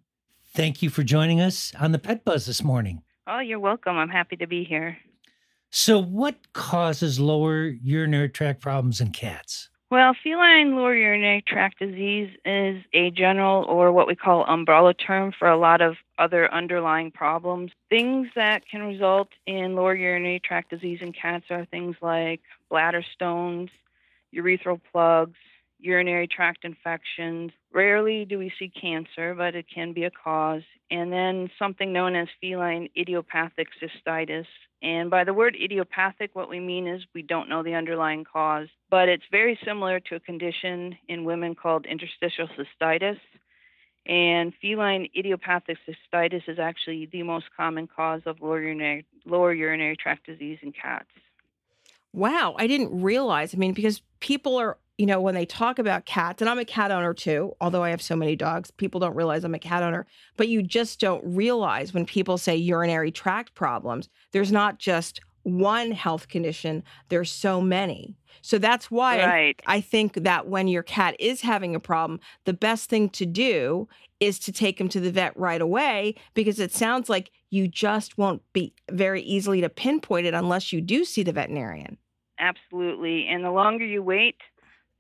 [0.55, 3.03] thank you for joining us on the Pet Buzz this morning.
[3.27, 3.97] Oh, you're welcome.
[3.97, 4.99] I'm happy to be here.
[5.71, 9.69] So, what causes lower urinary tract problems in cats?
[9.89, 15.33] Well, feline lower urinary tract disease is a general or what we call umbrella term
[15.39, 17.71] for a lot of other underlying problems.
[17.89, 23.05] Things that can result in lower urinary tract disease in cats are things like bladder
[23.15, 23.71] stones,
[24.35, 25.39] urethral plugs,
[25.79, 27.53] urinary tract infections.
[27.73, 30.63] Rarely do we see cancer, but it can be a cause.
[30.91, 34.47] And then something known as feline idiopathic cystitis.
[34.83, 38.69] And by the word idiopathic, what we mean is we don't know the underlying cause,
[38.91, 43.19] but it's very similar to a condition in women called interstitial cystitis.
[44.07, 49.97] And feline idiopathic cystitis is actually the most common cause of lower urinary, lower urinary
[49.97, 51.09] tract disease in cats.
[52.13, 53.55] Wow, I didn't realize.
[53.55, 56.65] I mean, because people are, you know, when they talk about cats, and I'm a
[56.65, 59.83] cat owner too, although I have so many dogs, people don't realize I'm a cat
[59.83, 60.07] owner.
[60.37, 65.93] But you just don't realize when people say urinary tract problems, there's not just one
[65.93, 68.17] health condition, there's so many.
[68.43, 69.63] So that's why I- Right.
[69.67, 73.89] I, think that when your cat is having a problem, the best thing to do
[74.19, 78.19] is to take him to the vet right away because it sounds like you just
[78.19, 81.99] won't be very easily to pinpoint it unless you do see the veterinarian.
[82.39, 83.27] Absolutely.
[83.29, 84.37] And the longer you wait,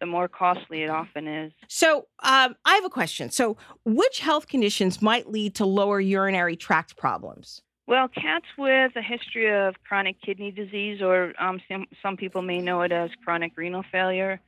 [0.01, 1.53] the more costly it often is.
[1.69, 3.31] So, um, I have a question.
[3.31, 7.63] So, which health conditions might lead to lower urinary tract problems?
[7.87, 12.61] Well, cats with a history of chronic kidney disease, or um, some, some people may
[12.61, 14.41] know it as chronic renal failure,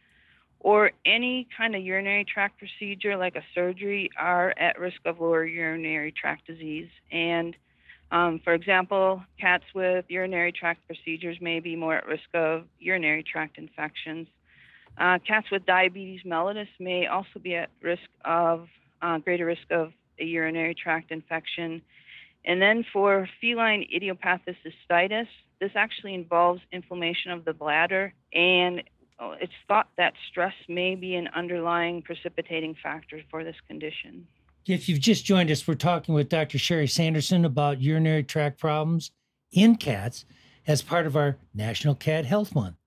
[0.61, 5.45] or any kind of urinary tract procedure like a surgery, are at risk of lower
[5.45, 6.89] urinary tract disease.
[7.13, 7.55] And
[8.11, 13.23] um, for example, cats with urinary tract procedures may be more at risk of urinary
[13.23, 14.27] tract infections.
[14.99, 18.69] Uh, cats with diabetes mellitus may also be at risk of
[19.01, 21.81] uh, greater risk of a urinary tract infection.
[22.45, 25.29] And then for feline idiopathic cystitis,
[25.61, 28.83] this actually involves inflammation of the bladder, and
[29.19, 34.27] uh, it's thought that stress may be an underlying precipitating factor for this condition.
[34.67, 36.59] If you've just joined us, we're talking with Dr.
[36.59, 39.11] Sherry Sanderson about urinary tract problems
[39.51, 40.25] in cats
[40.67, 42.78] as part of our National Cat Health Month.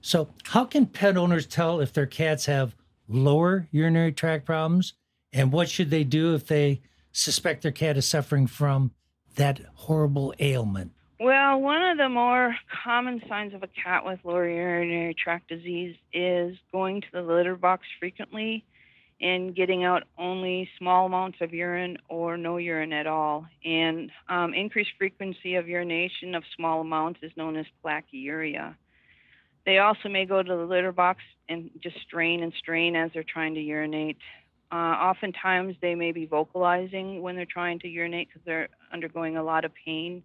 [0.00, 2.74] So, how can pet owners tell if their cats have
[3.08, 4.94] lower urinary tract problems?
[5.32, 6.80] And what should they do if they
[7.12, 8.92] suspect their cat is suffering from
[9.36, 10.92] that horrible ailment?
[11.20, 15.94] Well, one of the more common signs of a cat with lower urinary tract disease
[16.14, 18.64] is going to the litter box frequently
[19.20, 23.44] and getting out only small amounts of urine or no urine at all.
[23.64, 28.74] And um, increased frequency of urination of small amounts is known as pollakiuria.
[29.66, 33.22] They also may go to the litter box and just strain and strain as they're
[33.22, 34.16] trying to urinate.
[34.72, 39.42] Uh, oftentimes, they may be vocalizing when they're trying to urinate because they're undergoing a
[39.42, 40.22] lot of pain.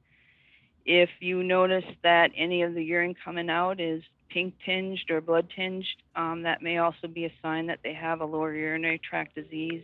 [0.85, 5.47] If you notice that any of the urine coming out is pink tinged or blood
[5.55, 9.33] tinged, um, that may also be a sign that they have a lower urinary tract
[9.33, 9.83] disease.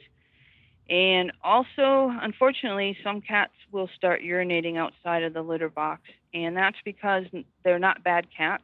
[0.90, 6.02] And also, unfortunately, some cats will start urinating outside of the litter box,
[6.34, 7.24] and that's because
[7.64, 8.64] they're not bad cats.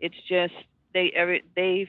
[0.00, 0.54] It's just
[0.92, 1.88] they every they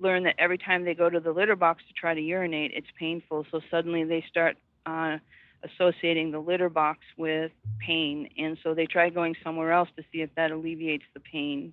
[0.00, 2.86] learn that every time they go to the litter box to try to urinate, it's
[2.98, 3.46] painful.
[3.50, 5.18] So suddenly they start uh,
[5.64, 7.50] associating the litter box with
[7.84, 11.72] pain, and so they try going somewhere else to see if that alleviates the pain.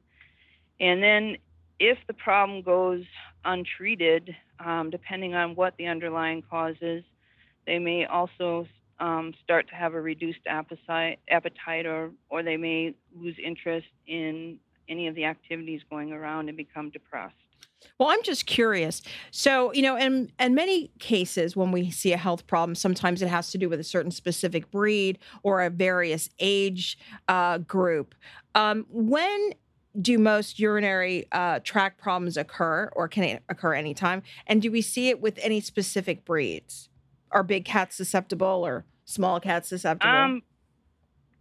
[0.79, 1.37] And then,
[1.79, 3.03] if the problem goes
[3.43, 7.03] untreated, um, depending on what the underlying cause is,
[7.67, 8.67] they may also
[8.99, 14.57] um, start to have a reduced appetite, appetite, or or they may lose interest in
[14.89, 17.35] any of the activities going around and become depressed.
[17.99, 19.01] Well, I'm just curious.
[19.31, 23.27] So, you know, in in many cases, when we see a health problem, sometimes it
[23.27, 28.15] has to do with a certain specific breed or a various age uh, group.
[28.53, 29.53] Um, when
[30.01, 34.23] do most urinary uh, tract problems occur, or can it occur anytime?
[34.47, 36.89] And do we see it with any specific breeds?
[37.31, 40.13] Are big cats susceptible, or small cats susceptible?
[40.13, 40.41] Um,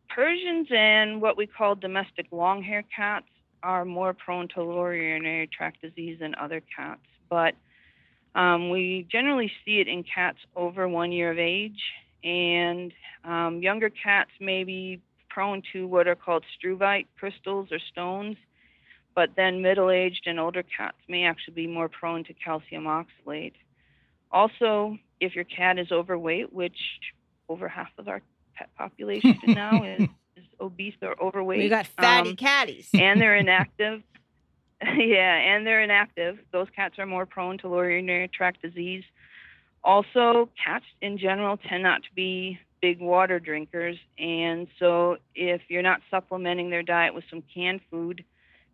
[0.09, 3.26] Persians and what we call domestic long hair cats
[3.64, 7.00] are more prone to lower urinary tract disease than other cats,
[7.31, 7.55] but
[8.35, 11.81] um, we generally see it in cats over one year of age,
[12.22, 12.92] and
[13.24, 15.00] um, younger cats may be
[15.31, 18.37] prone to what are called struvite crystals or stones,
[19.14, 23.55] but then middle aged and older cats may actually be more prone to calcium oxalate.
[24.30, 26.76] Also, if your cat is overweight, which
[27.49, 28.20] over half of our
[28.57, 30.09] pet population now is, is
[30.61, 34.02] obese or overweight, we got fatty um, catties, and they're inactive.
[34.82, 36.38] yeah, and they're inactive.
[36.52, 39.05] Those cats are more prone to lower urinary tract disease.
[39.82, 43.96] Also, cats in general tend not to be big water drinkers.
[44.18, 48.24] And so, if you're not supplementing their diet with some canned food,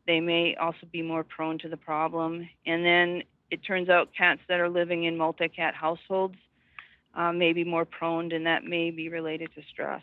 [0.06, 2.48] they may also be more prone to the problem.
[2.66, 6.36] And then it turns out cats that are living in multi cat households
[7.14, 10.02] uh, may be more prone, and that may be related to stress.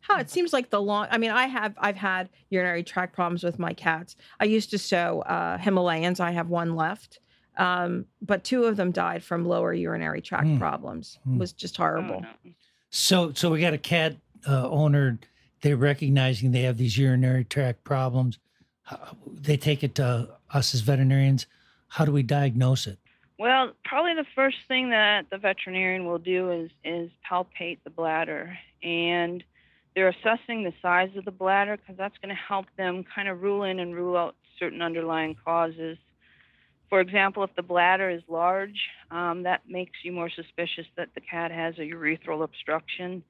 [0.00, 1.06] How it seems like the long.
[1.10, 4.16] I mean, I have I've had urinary tract problems with my cats.
[4.40, 6.20] I used to sow uh, Himalayans.
[6.20, 7.20] I have one left,
[7.58, 10.58] um, but two of them died from lower urinary tract Hmm.
[10.58, 11.18] problems.
[11.30, 12.24] It was just horrible.
[12.90, 14.16] So, so we got a cat
[14.48, 15.18] uh, owner.
[15.62, 18.38] They're recognizing they have these urinary tract problems.
[18.82, 21.46] How- They take it to us as veterinarians.
[21.88, 22.98] How do we diagnose it?
[23.38, 28.56] Well, probably the first thing that the veterinarian will do is is palpate the bladder,
[28.82, 29.42] and
[29.94, 33.42] they're assessing the size of the bladder because that's going to help them kind of
[33.42, 35.98] rule in and rule out certain underlying causes.
[36.88, 38.78] For example, if the bladder is large,
[39.10, 43.22] um, that makes you more suspicious that the cat has a urethral obstruction.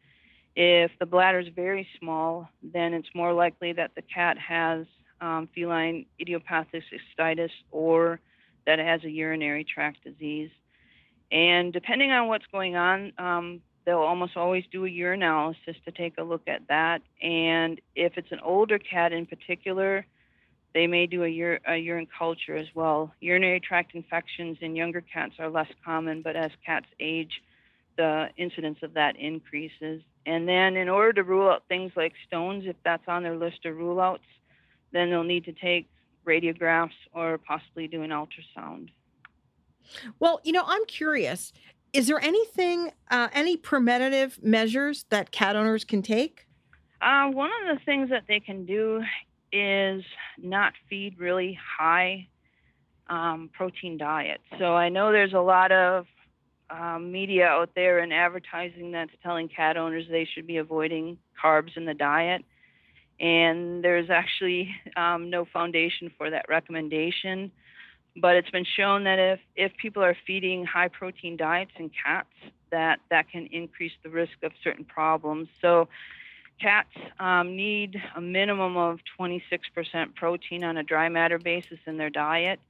[0.56, 4.86] If the bladder is very small, then it's more likely that the cat has
[5.20, 8.20] um, feline idiopathic cystitis or
[8.66, 10.50] that it has a urinary tract disease.
[11.30, 16.14] And depending on what's going on, um, they'll almost always do a urinalysis to take
[16.18, 17.02] a look at that.
[17.22, 20.06] And if it's an older cat in particular,
[20.74, 23.12] they may do a, ur- a urine culture as well.
[23.20, 27.42] Urinary tract infections in younger cats are less common, but as cats age,
[27.96, 30.02] the incidence of that increases.
[30.26, 33.64] And then, in order to rule out things like stones, if that's on their list
[33.64, 34.22] of rule outs,
[34.92, 35.88] then they'll need to take
[36.26, 38.90] radiographs or possibly do an ultrasound.
[40.18, 41.52] Well, you know, I'm curious.
[41.92, 46.46] Is there anything, uh, any preventative measures that cat owners can take?
[47.02, 49.02] Uh, one of the things that they can do
[49.52, 50.04] is
[50.38, 52.28] not feed really high
[53.08, 54.44] um, protein diets.
[54.58, 56.06] So I know there's a lot of
[56.70, 61.76] um, media out there and advertising that's telling cat owners they should be avoiding carbs
[61.76, 62.44] in the diet.
[63.18, 67.50] And there's actually um, no foundation for that recommendation.
[68.16, 72.28] But it's been shown that if, if people are feeding high protein diets in cats,
[72.70, 75.48] that that can increase the risk of certain problems.
[75.60, 75.88] So
[76.60, 79.40] cats um, need a minimum of 26%
[80.14, 82.60] protein on a dry matter basis in their diet.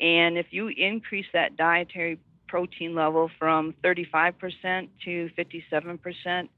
[0.00, 2.18] And if you increase that dietary
[2.48, 6.48] protein level from 35% to 57%,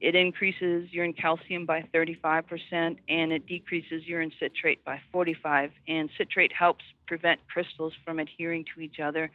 [0.00, 6.52] it increases urine calcium by 35% and it decreases urine citrate by 45 and citrate
[6.52, 9.30] helps prevent crystals from adhering to each other.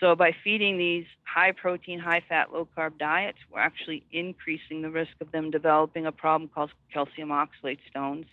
[0.00, 4.90] So by feeding these high protein high fat low carb diets we're actually increasing the
[4.90, 8.24] risk of them developing a problem called calcium oxalate stones.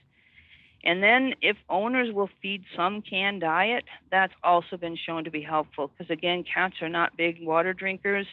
[0.85, 5.41] And then if owners will feed some canned diet that's also been shown to be
[5.41, 8.27] helpful because again cats are not big water drinkers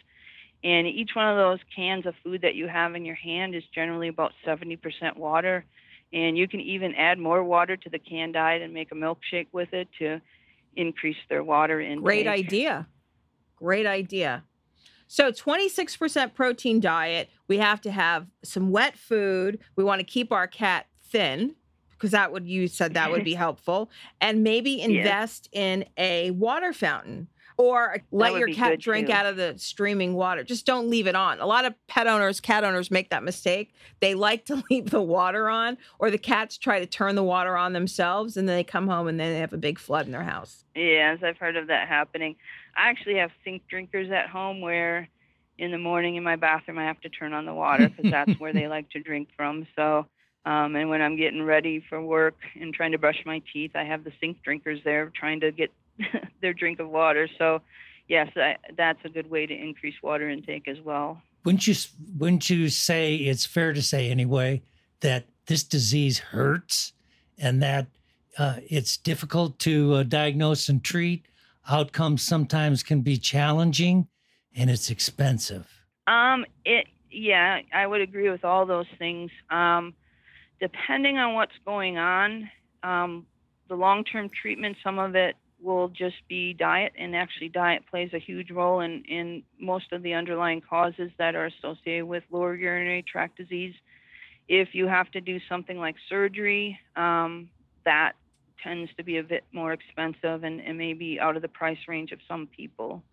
[0.63, 3.63] and each one of those cans of food that you have in your hand is
[3.75, 5.65] generally about 70% water.
[6.13, 9.47] And you can even add more water to the canned diet and make a milkshake
[9.51, 10.21] with it to
[10.75, 12.03] increase their water intake.
[12.03, 12.87] Great idea.
[13.57, 14.43] Great idea.
[15.07, 17.29] So 26% protein diet.
[17.47, 19.59] We have to have some wet food.
[19.75, 21.55] We want to keep our cat thin
[21.91, 23.89] because that would you said that would be helpful.
[24.21, 29.13] And maybe invest in a water fountain or let your cat drink too.
[29.13, 30.43] out of the streaming water.
[30.43, 31.39] Just don't leave it on.
[31.39, 33.73] A lot of pet owners, cat owners make that mistake.
[33.99, 37.55] They like to leave the water on or the cats try to turn the water
[37.57, 40.11] on themselves and then they come home and then they have a big flood in
[40.11, 40.65] their house.
[40.75, 42.35] Yes, I've heard of that happening.
[42.75, 45.07] I actually have sink drinkers at home where
[45.57, 48.39] in the morning in my bathroom I have to turn on the water because that's
[48.39, 49.67] where they like to drink from.
[49.75, 50.07] So,
[50.45, 53.83] um, and when I'm getting ready for work and trying to brush my teeth, I
[53.83, 55.71] have the sink drinkers there trying to get
[56.41, 57.27] their drink of water.
[57.37, 57.61] So,
[58.07, 61.21] yes, I, that's a good way to increase water intake as well.
[61.45, 61.75] Wouldn't you
[62.17, 64.61] wouldn't you say it's fair to say anyway
[65.01, 66.93] that this disease hurts
[67.37, 67.87] and that
[68.37, 71.25] uh, it's difficult to uh, diagnose and treat?
[71.69, 74.07] Outcomes sometimes can be challenging,
[74.55, 75.67] and it's expensive.
[76.07, 79.31] Um, it yeah, I would agree with all those things.
[79.49, 79.93] Um,
[80.59, 82.49] depending on what's going on,
[82.83, 83.25] um,
[83.69, 88.19] the long-term treatment, some of it will just be diet, and actually, diet plays a
[88.19, 93.03] huge role in in most of the underlying causes that are associated with lower urinary
[93.03, 93.73] tract disease.
[94.47, 97.49] If you have to do something like surgery, um,
[97.85, 98.13] that
[98.61, 102.11] tends to be a bit more expensive and, and maybe out of the price range
[102.11, 103.03] of some people.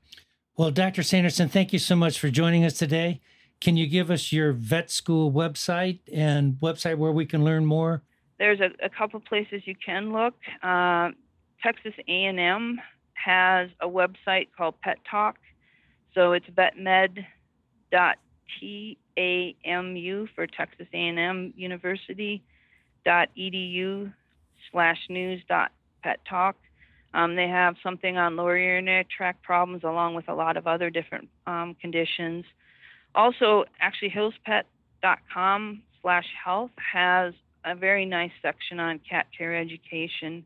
[0.57, 1.03] Well, Dr.
[1.03, 3.21] Sanderson, thank you so much for joining us today.
[3.61, 8.03] Can you give us your vet school website and website where we can learn more?
[8.41, 10.35] there's a, a couple places you can look.
[10.63, 11.11] Uh,
[11.63, 12.81] Texas A&M
[13.15, 15.37] has a website called Pet Talk,
[16.15, 17.25] so it's vetmed.tx
[18.59, 22.43] T A M U for Texas A&M University
[23.05, 24.13] dot edu
[24.71, 26.57] slash news dot pet talk.
[27.13, 30.91] Um, they have something on lower urinary tract problems along with a lot of other
[30.91, 32.45] different um, conditions.
[33.15, 37.35] Also, actually, hillspet.com slash health has
[37.65, 40.45] a very nice section on cat care education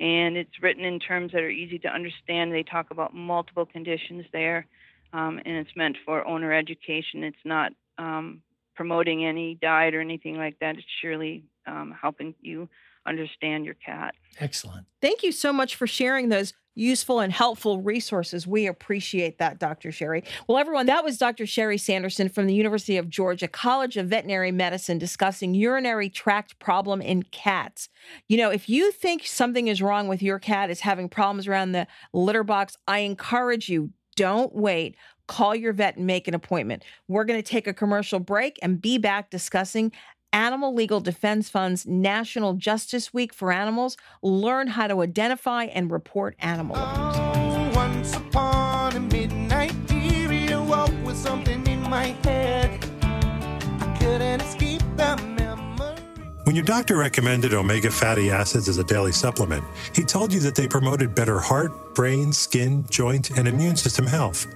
[0.00, 2.52] and it's written in terms that are easy to understand.
[2.52, 4.66] They talk about multiple conditions there,
[5.12, 7.24] um, and it's meant for owner education.
[7.24, 8.42] It's not um,
[8.74, 10.76] promoting any diet or anything like that.
[10.76, 12.68] It's surely um, helping you
[13.08, 14.14] understand your cat.
[14.38, 14.86] Excellent.
[15.00, 18.46] Thank you so much for sharing those useful and helpful resources.
[18.46, 19.90] We appreciate that, Dr.
[19.90, 20.22] Sherry.
[20.46, 21.44] Well, everyone, that was Dr.
[21.44, 27.02] Sherry Sanderson from the University of Georgia College of Veterinary Medicine discussing urinary tract problem
[27.02, 27.88] in cats.
[28.28, 31.72] You know, if you think something is wrong with your cat, is having problems around
[31.72, 34.96] the litter box, I encourage you don't wait.
[35.26, 36.84] Call your vet and make an appointment.
[37.06, 39.92] We're going to take a commercial break and be back discussing
[40.32, 43.96] Animal Legal Defense Fund's National Justice Week for Animals.
[44.22, 47.16] Learn how to identify and report animal abuse.
[47.16, 52.84] Oh, once upon a midnight period, woke with something in my head.
[53.02, 55.96] I couldn't escape the memory.
[56.44, 59.64] When your doctor recommended omega fatty acids as a daily supplement,
[59.94, 64.46] he told you that they promoted better heart, brain, skin, joint, and immune system health.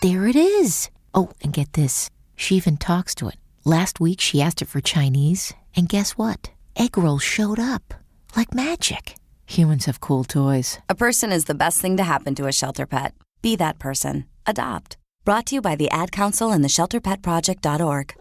[0.01, 0.89] There it is.
[1.13, 2.09] Oh, and get this.
[2.35, 3.35] She even talks to it.
[3.63, 6.51] Last week she asked it for Chinese, and guess what?
[6.75, 7.93] Egg rolls showed up.
[8.35, 9.15] Like magic.
[9.47, 10.79] Humans have cool toys.
[10.89, 13.13] A person is the best thing to happen to a shelter pet.
[13.41, 14.25] Be that person.
[14.45, 14.97] Adopt.
[15.25, 18.15] Brought to you by the Ad Council and the ShelterPetProject.org.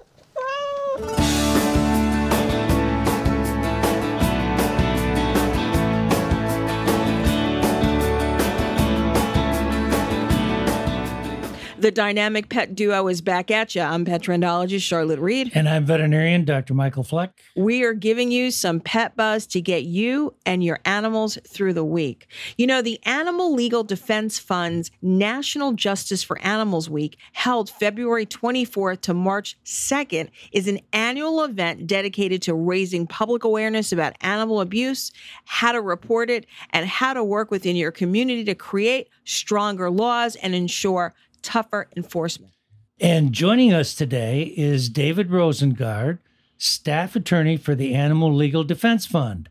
[11.82, 13.82] The dynamic pet duo is back at you.
[13.82, 15.50] I'm pet trendologist Charlotte Reed.
[15.52, 16.74] And I'm veterinarian Dr.
[16.74, 17.40] Michael Fleck.
[17.56, 21.84] We are giving you some pet buzz to get you and your animals through the
[21.84, 22.28] week.
[22.56, 29.00] You know, the Animal Legal Defense Fund's National Justice for Animals Week, held February 24th
[29.00, 35.10] to March 2nd, is an annual event dedicated to raising public awareness about animal abuse,
[35.46, 40.36] how to report it, and how to work within your community to create stronger laws
[40.36, 41.12] and ensure
[41.42, 42.54] tougher enforcement.
[43.00, 46.18] And joining us today is David Rosengard,
[46.56, 49.48] staff attorney for the Animal Legal Defense Fund.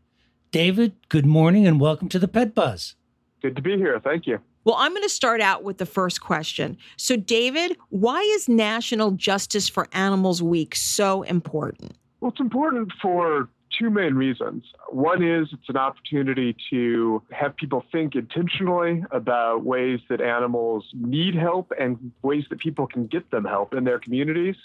[0.51, 2.95] David, good morning and welcome to the Pet Buzz.
[3.41, 3.99] Good to be here.
[4.03, 4.39] Thank you.
[4.63, 6.77] Well, I'm going to start out with the first question.
[6.95, 11.97] So, David, why is National Justice for Animals Week so important?
[12.19, 14.63] Well, it's important for two main reasons.
[14.89, 21.35] One is it's an opportunity to have people think intentionally about ways that animals need
[21.35, 24.55] help and ways that people can get them help in their communities.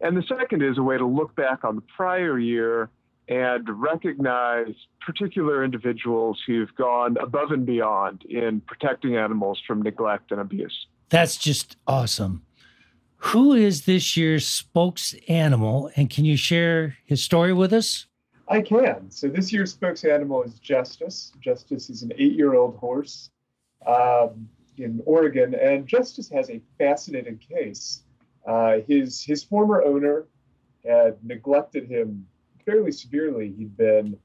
[0.00, 2.90] And the second is a way to look back on the prior year
[3.28, 10.40] and recognize particular individuals who've gone above and beyond in protecting animals from neglect and
[10.40, 10.86] abuse.
[11.08, 12.42] That's just awesome.
[13.18, 18.06] Who is this year's spokes animal, and can you share his story with us?
[18.48, 19.10] I can.
[19.10, 21.32] So this year's spokes animal is Justice.
[21.40, 23.30] Justice is an eight-year-old horse
[23.86, 28.02] um, in Oregon, and Justice has a fascinating case.
[28.46, 30.26] Uh, his his former owner
[30.84, 32.26] had neglected him
[32.66, 33.54] fairly severely.
[33.56, 34.18] He'd been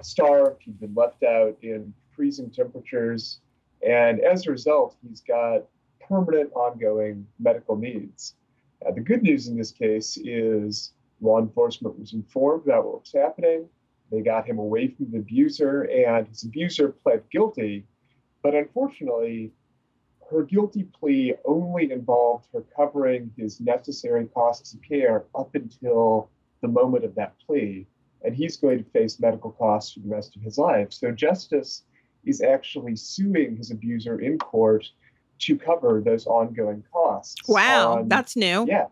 [0.00, 0.62] starved.
[0.62, 3.40] He'd been left out in freezing temperatures,
[3.86, 5.64] and as a result, he's got
[6.00, 8.34] permanent, ongoing medical needs.
[8.84, 10.92] Uh, the good news in this case is
[11.22, 13.68] law enforcement was informed about what was happening.
[14.10, 17.86] They got him away from the abuser, and his abuser pled guilty.
[18.42, 19.52] But unfortunately,
[20.30, 26.68] her guilty plea only involved her covering his necessary costs of care up until the
[26.68, 27.86] moment of that plea.
[28.24, 30.92] And he's going to face medical costs for the rest of his life.
[30.92, 31.82] So Justice
[32.24, 34.86] is actually suing his abuser in court
[35.40, 37.36] to cover those ongoing costs.
[37.48, 38.64] Wow, Um, that's new.
[38.68, 38.86] Yeah,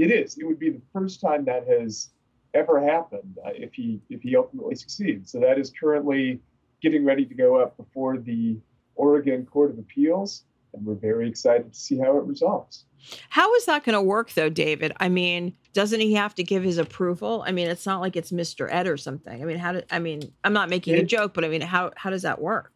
[0.00, 0.38] it is.
[0.38, 2.10] It would be the first time that has
[2.54, 5.30] ever happened uh, if he if he ultimately succeeds.
[5.30, 6.40] So that is currently
[6.82, 8.56] getting ready to go up before the
[8.94, 10.44] Oregon Court of Appeals.
[10.72, 12.84] and we're very excited to see how it resolves.
[13.28, 14.92] How is that going to work, though, David?
[15.00, 17.42] I mean, doesn't he have to give his approval?
[17.46, 18.68] I mean, it's not like it's Mr.
[18.70, 19.42] Ed or something.
[19.42, 20.32] I mean, how do I mean?
[20.44, 22.72] I'm not making a joke, but I mean, how how does that work?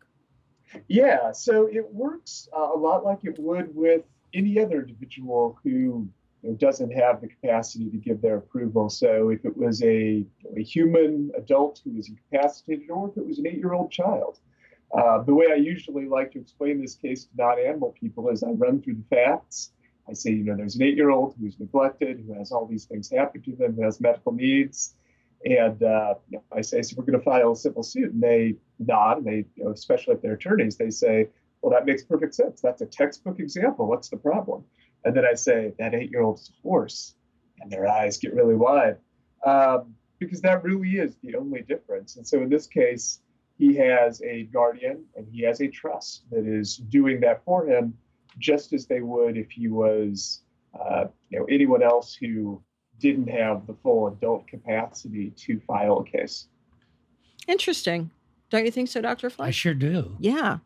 [0.89, 4.03] Yeah, so it works uh, a lot like it would with
[4.35, 6.09] any other individual who
[6.49, 8.89] know, doesn't have the capacity to give their approval.
[8.89, 10.25] So if it was a,
[10.57, 14.39] a human adult who was incapacitated, or if it was an eight-year-old child.
[14.97, 18.51] Uh, the way I usually like to explain this case to non-animal people is I
[18.51, 19.73] run through the facts.
[20.09, 23.43] I say, you know, there's an eight-year-old who's neglected, who has all these things happen
[23.43, 24.95] to them, who has medical needs,
[25.45, 26.15] and uh,
[26.53, 29.45] I say, so we're going to file a civil suit, and they nod, and they,
[29.57, 31.29] you know, especially if they're attorneys, they say,
[31.61, 32.61] well, that makes perfect sense.
[32.61, 33.87] That's a textbook example.
[33.87, 34.65] What's the problem?
[35.05, 37.15] And then I say, that eight-year-old's horse,
[37.61, 38.97] and their eyes get really wide,
[39.45, 42.17] um, because that really is the only difference.
[42.17, 43.21] And so in this case,
[43.57, 47.95] he has a guardian and he has a trust that is doing that for him,
[48.39, 50.43] just as they would if he was,
[50.79, 52.63] uh, you know, anyone else who
[52.99, 56.49] didn't have the full adult capacity to file a case.
[57.47, 58.11] Interesting.
[58.51, 59.31] Don't you think so, Dr.
[59.31, 59.49] Fleck?
[59.49, 60.17] I sure do.
[60.19, 60.59] Yeah.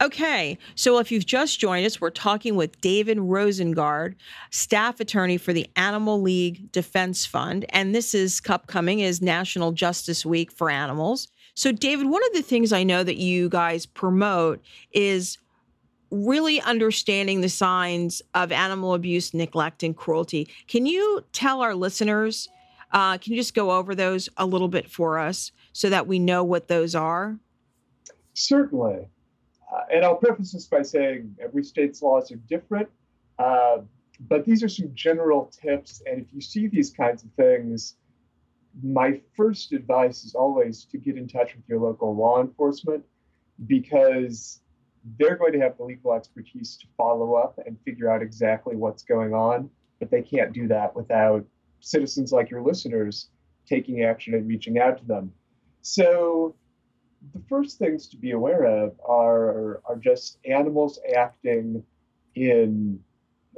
[0.00, 0.56] Okay.
[0.76, 4.14] So if you've just joined us, we're talking with David Rosengard,
[4.50, 7.66] staff attorney for the Animal Legal Defense Fund.
[7.68, 11.28] And this is upcoming is National Justice Week for Animals.
[11.54, 15.36] So, David, one of the things I know that you guys promote is
[16.10, 20.48] really understanding the signs of animal abuse, neglect, and cruelty.
[20.66, 22.48] Can you tell our listeners,
[22.92, 26.18] uh, can you just go over those a little bit for us so that we
[26.18, 27.38] know what those are?
[28.32, 29.06] Certainly.
[29.72, 32.88] Uh, and I'll preface this by saying every state's laws are different,
[33.38, 33.78] uh,
[34.28, 36.02] but these are some general tips.
[36.06, 37.96] And if you see these kinds of things,
[38.82, 43.04] my first advice is always to get in touch with your local law enforcement
[43.66, 44.60] because
[45.18, 49.02] they're going to have the legal expertise to follow up and figure out exactly what's
[49.02, 49.70] going on.
[49.98, 51.44] But they can't do that without
[51.80, 53.28] citizens like your listeners
[53.66, 55.32] taking action and reaching out to them.
[55.82, 56.54] So,
[57.34, 61.82] the first things to be aware of are, are just animals acting
[62.34, 62.98] in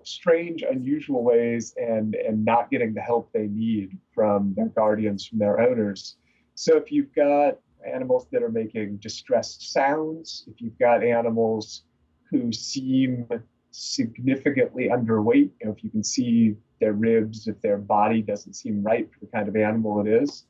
[0.04, 5.38] strange, unusual ways and, and not getting the help they need from their guardians, from
[5.38, 6.16] their owners.
[6.54, 11.84] So if you've got animals that are making distressed sounds, if you've got animals
[12.30, 13.28] who seem
[13.70, 18.82] significantly underweight, you know, if you can see their ribs, if their body doesn't seem
[18.82, 20.46] right for the kind of animal it is,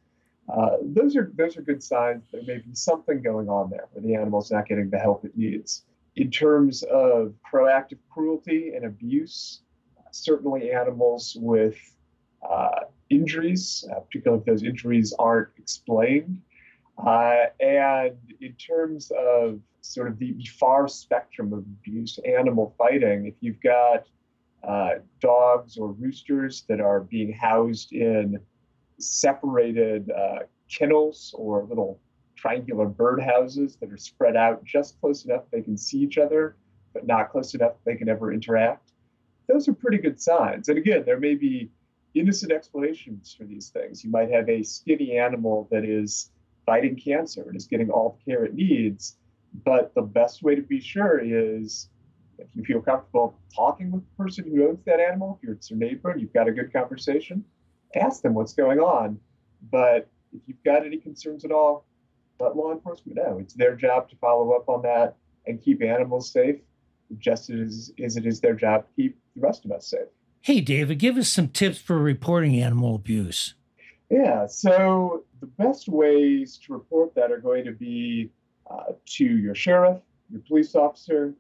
[0.49, 4.03] uh, those are those are good signs there may be something going on there where
[4.03, 5.85] the animal's not getting the help it needs.
[6.17, 9.63] In terms of proactive cruelty and abuse,
[10.11, 11.77] certainly animals with
[12.49, 16.41] uh, injuries, uh, particularly if those injuries aren't explained.
[16.99, 23.35] Uh, and in terms of sort of the, far spectrum of abuse, animal fighting, if
[23.41, 24.07] you've got
[24.67, 28.39] uh, dogs or roosters that are being housed in
[29.03, 32.01] separated uh, kennels or little
[32.37, 36.57] triangular bird houses that are spread out just close enough they can see each other,
[36.93, 38.93] but not close enough they can ever interact.
[39.49, 40.69] Those are pretty good signs.
[40.69, 41.71] And again, there may be
[42.15, 44.05] innocent explanations for these things.
[44.05, 46.31] You might have a skinny animal that is
[46.67, 49.17] fighting cancer and is getting all the care it needs.
[49.65, 51.91] But the best way to be sure is
[52.39, 55.71] if you feel comfortable talking with the person who owns that animal, if you're it's
[55.71, 57.45] your neighbor and you've got a good conversation,
[57.95, 59.19] ask them what's going on.
[59.71, 61.85] But if you've got any concerns at all,
[62.41, 63.39] let law enforcement know.
[63.39, 65.17] It's their job to follow up on that
[65.47, 66.57] and keep animals safe,
[67.19, 70.09] just as, as it is their job to keep the rest of us safe.
[70.41, 73.55] Hey, David, give us some tips for reporting animal abuse.
[74.11, 78.31] Yeah, so the best ways to report that are going to be
[78.71, 79.99] uh, to your sheriff,
[80.31, 81.35] your police officer,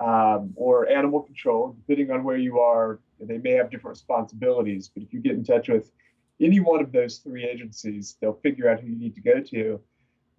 [0.00, 2.98] um, or animal control, depending on where you are.
[3.20, 5.90] They may have different responsibilities, but if you get in touch with
[6.40, 9.80] any one of those three agencies, they'll figure out who you need to go to.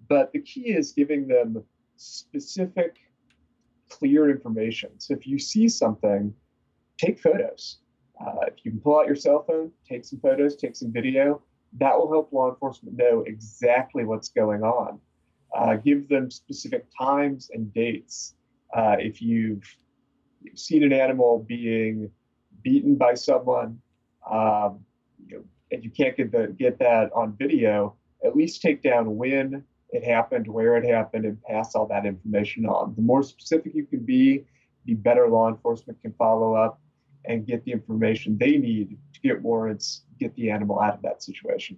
[0.07, 1.63] But the key is giving them
[1.95, 2.97] specific,
[3.89, 4.91] clear information.
[4.99, 6.33] So if you see something,
[6.97, 7.79] take photos.
[8.19, 11.41] Uh, if you can pull out your cell phone, take some photos, take some video.
[11.73, 14.99] That will help law enforcement know exactly what's going on.
[15.55, 18.35] Uh, give them specific times and dates.
[18.75, 19.63] Uh, if you've
[20.55, 22.09] seen an animal being
[22.61, 23.79] beaten by someone,
[24.29, 24.79] um,
[25.25, 29.15] you know, and you can't get the get that on video, at least take down
[29.15, 32.93] when it happened, where it happened, and pass all that information on.
[32.95, 34.45] The more specific you can be,
[34.85, 36.81] the better law enforcement can follow up
[37.25, 41.21] and get the information they need to get warrants, get the animal out of that
[41.21, 41.77] situation.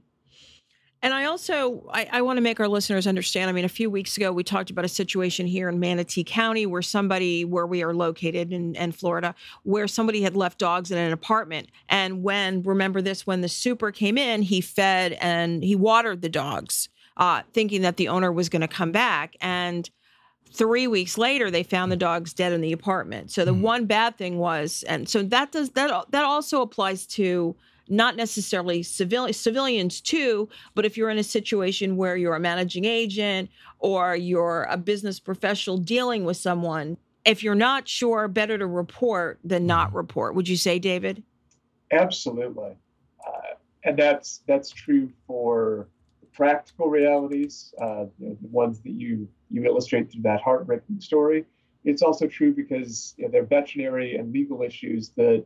[1.02, 3.50] And I also I, I want to make our listeners understand.
[3.50, 6.66] I mean, a few weeks ago we talked about a situation here in Manatee County
[6.66, 9.34] where somebody where we are located in, in Florida,
[9.64, 11.70] where somebody had left dogs in an apartment.
[11.88, 16.30] And when remember this, when the super came in, he fed and he watered the
[16.30, 19.38] dogs, uh, thinking that the owner was going to come back.
[19.40, 19.90] And
[20.52, 24.18] three weeks later they found the dogs dead in the apartment so the one bad
[24.18, 27.56] thing was and so that does that that also applies to
[27.90, 32.86] not necessarily civil, civilians too but if you're in a situation where you're a managing
[32.86, 38.66] agent or you're a business professional dealing with someone if you're not sure better to
[38.66, 40.36] report than not report.
[40.36, 41.24] Would you say david?
[41.92, 42.76] Absolutely,
[43.28, 45.90] uh, and that's that's true for
[46.34, 51.46] practical realities, uh, you know, the ones that you you illustrate through that heartbreaking story.
[51.84, 55.46] It's also true because you know, there are veterinary and legal issues that,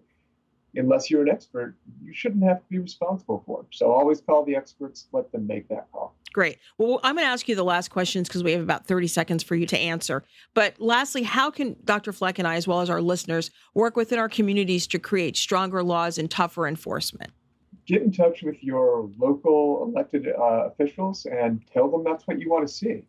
[0.75, 3.65] unless you're an expert, you shouldn't have to be responsible for.
[3.71, 5.07] So always call the experts.
[5.11, 6.15] Let them make that call.
[6.33, 6.57] Great.
[6.79, 9.43] Well, I'm going to ask you the last questions because we have about 30 seconds
[9.43, 10.23] for you to answer.
[10.55, 12.11] But lastly, how can Dr.
[12.11, 15.83] Fleck and I, as well as our listeners, work within our communities to create stronger
[15.83, 17.31] laws and tougher enforcement?
[17.85, 22.49] Get in touch with your local elected uh, officials and tell them that's what you
[22.49, 23.03] want to see.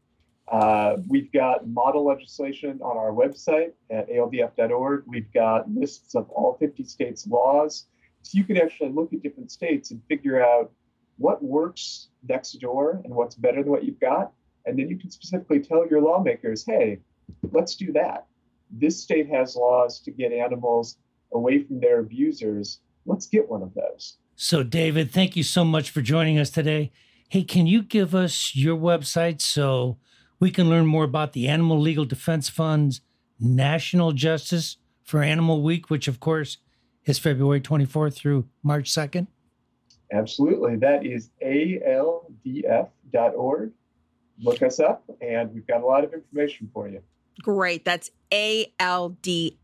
[0.48, 5.04] Uh, we've got model legislation on our website at aldf.org.
[5.06, 7.86] We've got lists of all 50 states' laws.
[8.22, 10.70] So you can actually look at different states and figure out
[11.16, 14.32] what works next door and what's better than what you've got.
[14.66, 17.00] And then you can specifically tell your lawmakers, hey,
[17.52, 18.26] let's do that.
[18.70, 20.98] This state has laws to get animals
[21.32, 22.80] away from their abusers.
[23.06, 24.16] Let's get one of those.
[24.36, 26.92] So, David, thank you so much for joining us today.
[27.28, 29.98] Hey, can you give us your website so
[30.40, 33.00] we can learn more about the Animal Legal Defense Fund's
[33.38, 36.58] National Justice for Animal Week, which, of course,
[37.04, 39.26] is February 24th through March 2nd?
[40.12, 40.76] Absolutely.
[40.76, 42.92] That is aldf.org.
[44.40, 47.00] Look us up, and we've got a lot of information for you.
[47.42, 47.84] Great.
[47.84, 49.56] That's aldf.org.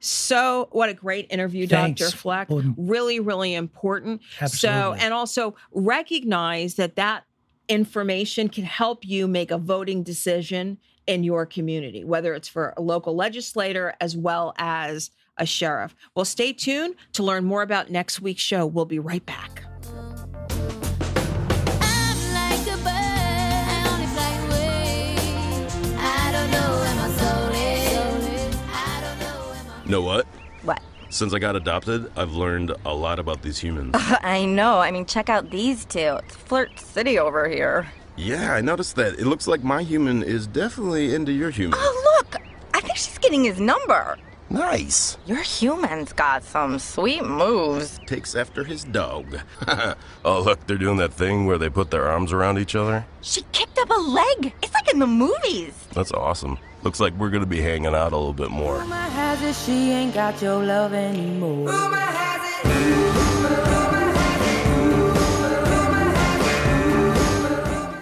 [0.00, 2.00] So, what a great interview, Thanks.
[2.00, 2.14] Dr.
[2.16, 2.48] Fleck.
[2.76, 4.20] Really, really important.
[4.46, 7.24] So, and also recognize that that
[7.68, 12.82] information can help you make a voting decision in your community, whether it's for a
[12.82, 15.94] local legislator as well as a sheriff.
[16.14, 18.66] Well, stay tuned to learn more about next week's show.
[18.66, 19.64] We'll be right back.
[22.32, 25.16] like a bird, I only fly away.
[25.98, 28.56] I don't know where my soul is.
[28.72, 30.26] I don't know where my Know what?
[31.14, 33.94] Since I got adopted, I've learned a lot about these humans.
[33.96, 34.80] I know.
[34.80, 36.18] I mean, check out these two.
[36.24, 37.86] It's Flirt City over here.
[38.16, 39.20] yeah, I noticed that.
[39.20, 41.78] It looks like my human is definitely into your human.
[41.80, 42.42] Oh, look!
[42.74, 44.18] I think she's getting his number.
[44.50, 45.16] Nice.
[45.26, 47.98] Your human's got some sweet moves.
[48.06, 49.40] Takes after his dog.
[50.24, 53.04] oh, look, they're doing that thing where they put their arms around each other.
[53.20, 54.54] She kicked up a leg.
[54.62, 55.74] It's like in the movies.
[55.92, 56.58] That's awesome.
[56.82, 58.78] Looks like we're gonna be hanging out a little bit more.
[58.78, 61.68] Rumor has it she ain't got your love anymore.
[61.70, 62.24] Rumor has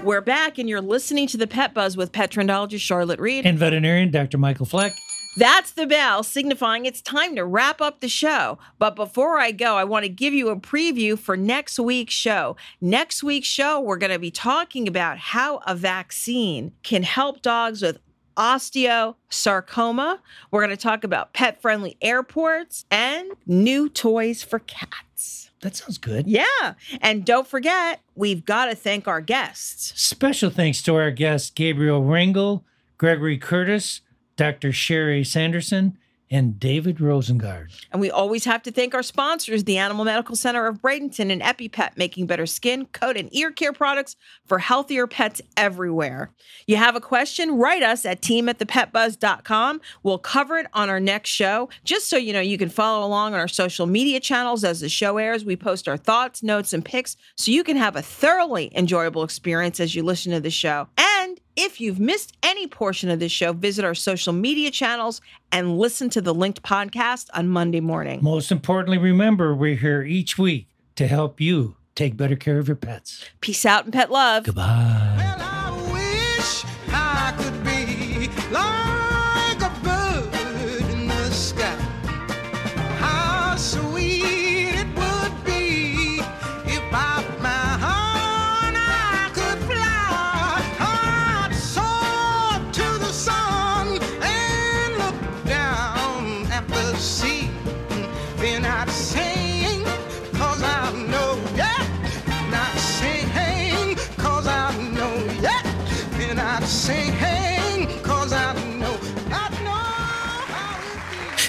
[0.05, 3.47] We're back, and you're listening to the Pet Buzz with pet trendologist Charlotte Reed.
[3.47, 4.37] And veterinarian Dr.
[4.37, 4.93] Michael Fleck.
[5.37, 8.59] That's the bell signifying it's time to wrap up the show.
[8.79, 12.57] But before I go, I want to give you a preview for next week's show.
[12.81, 17.81] Next week's show, we're going to be talking about how a vaccine can help dogs
[17.81, 17.99] with
[18.37, 20.19] osteosarcoma.
[20.51, 25.51] We're going to talk about pet friendly airports and new toys for cats.
[25.63, 26.27] That sounds good.
[26.27, 26.75] Yeah.
[27.01, 29.93] And don't forget, we've got to thank our guests.
[30.01, 32.65] Special thanks to our guests Gabriel Rangel,
[32.99, 34.01] Gregory Curtis,
[34.37, 34.73] Dr.
[34.73, 35.99] Sherry Sanderson,
[36.33, 37.69] and David Rosengard.
[37.93, 41.43] And we always have to thank our sponsors, the Animal Medical Center of Bradenton and
[41.43, 44.17] EpiPet, making better skin, coat, and ear care products
[44.47, 46.31] for healthier pets everywhere.
[46.67, 47.59] You have a question?
[47.59, 49.83] Write us at team at thepetbuzz.com.
[50.03, 51.69] We'll cover it on our next show.
[51.85, 54.89] Just so you know, you can follow along on our social media channels as the
[54.89, 55.45] show airs.
[55.45, 59.81] We post our thoughts, notes, and pics so you can have a thoroughly enjoyable experience
[59.81, 60.89] as you listen to the show.
[60.97, 61.12] And
[61.57, 66.09] if you've missed any portion of this show, visit our social media channels and listen
[66.11, 68.21] to the linked podcast on Monday morning.
[68.23, 72.77] Most importantly, remember we're here each week to help you take better care of your
[72.77, 73.25] pets.
[73.41, 74.45] Peace out and pet love.
[74.45, 75.32] Goodbye.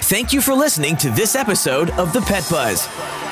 [0.04, 3.23] Thank you for listening to this episode of The Pet Buzz.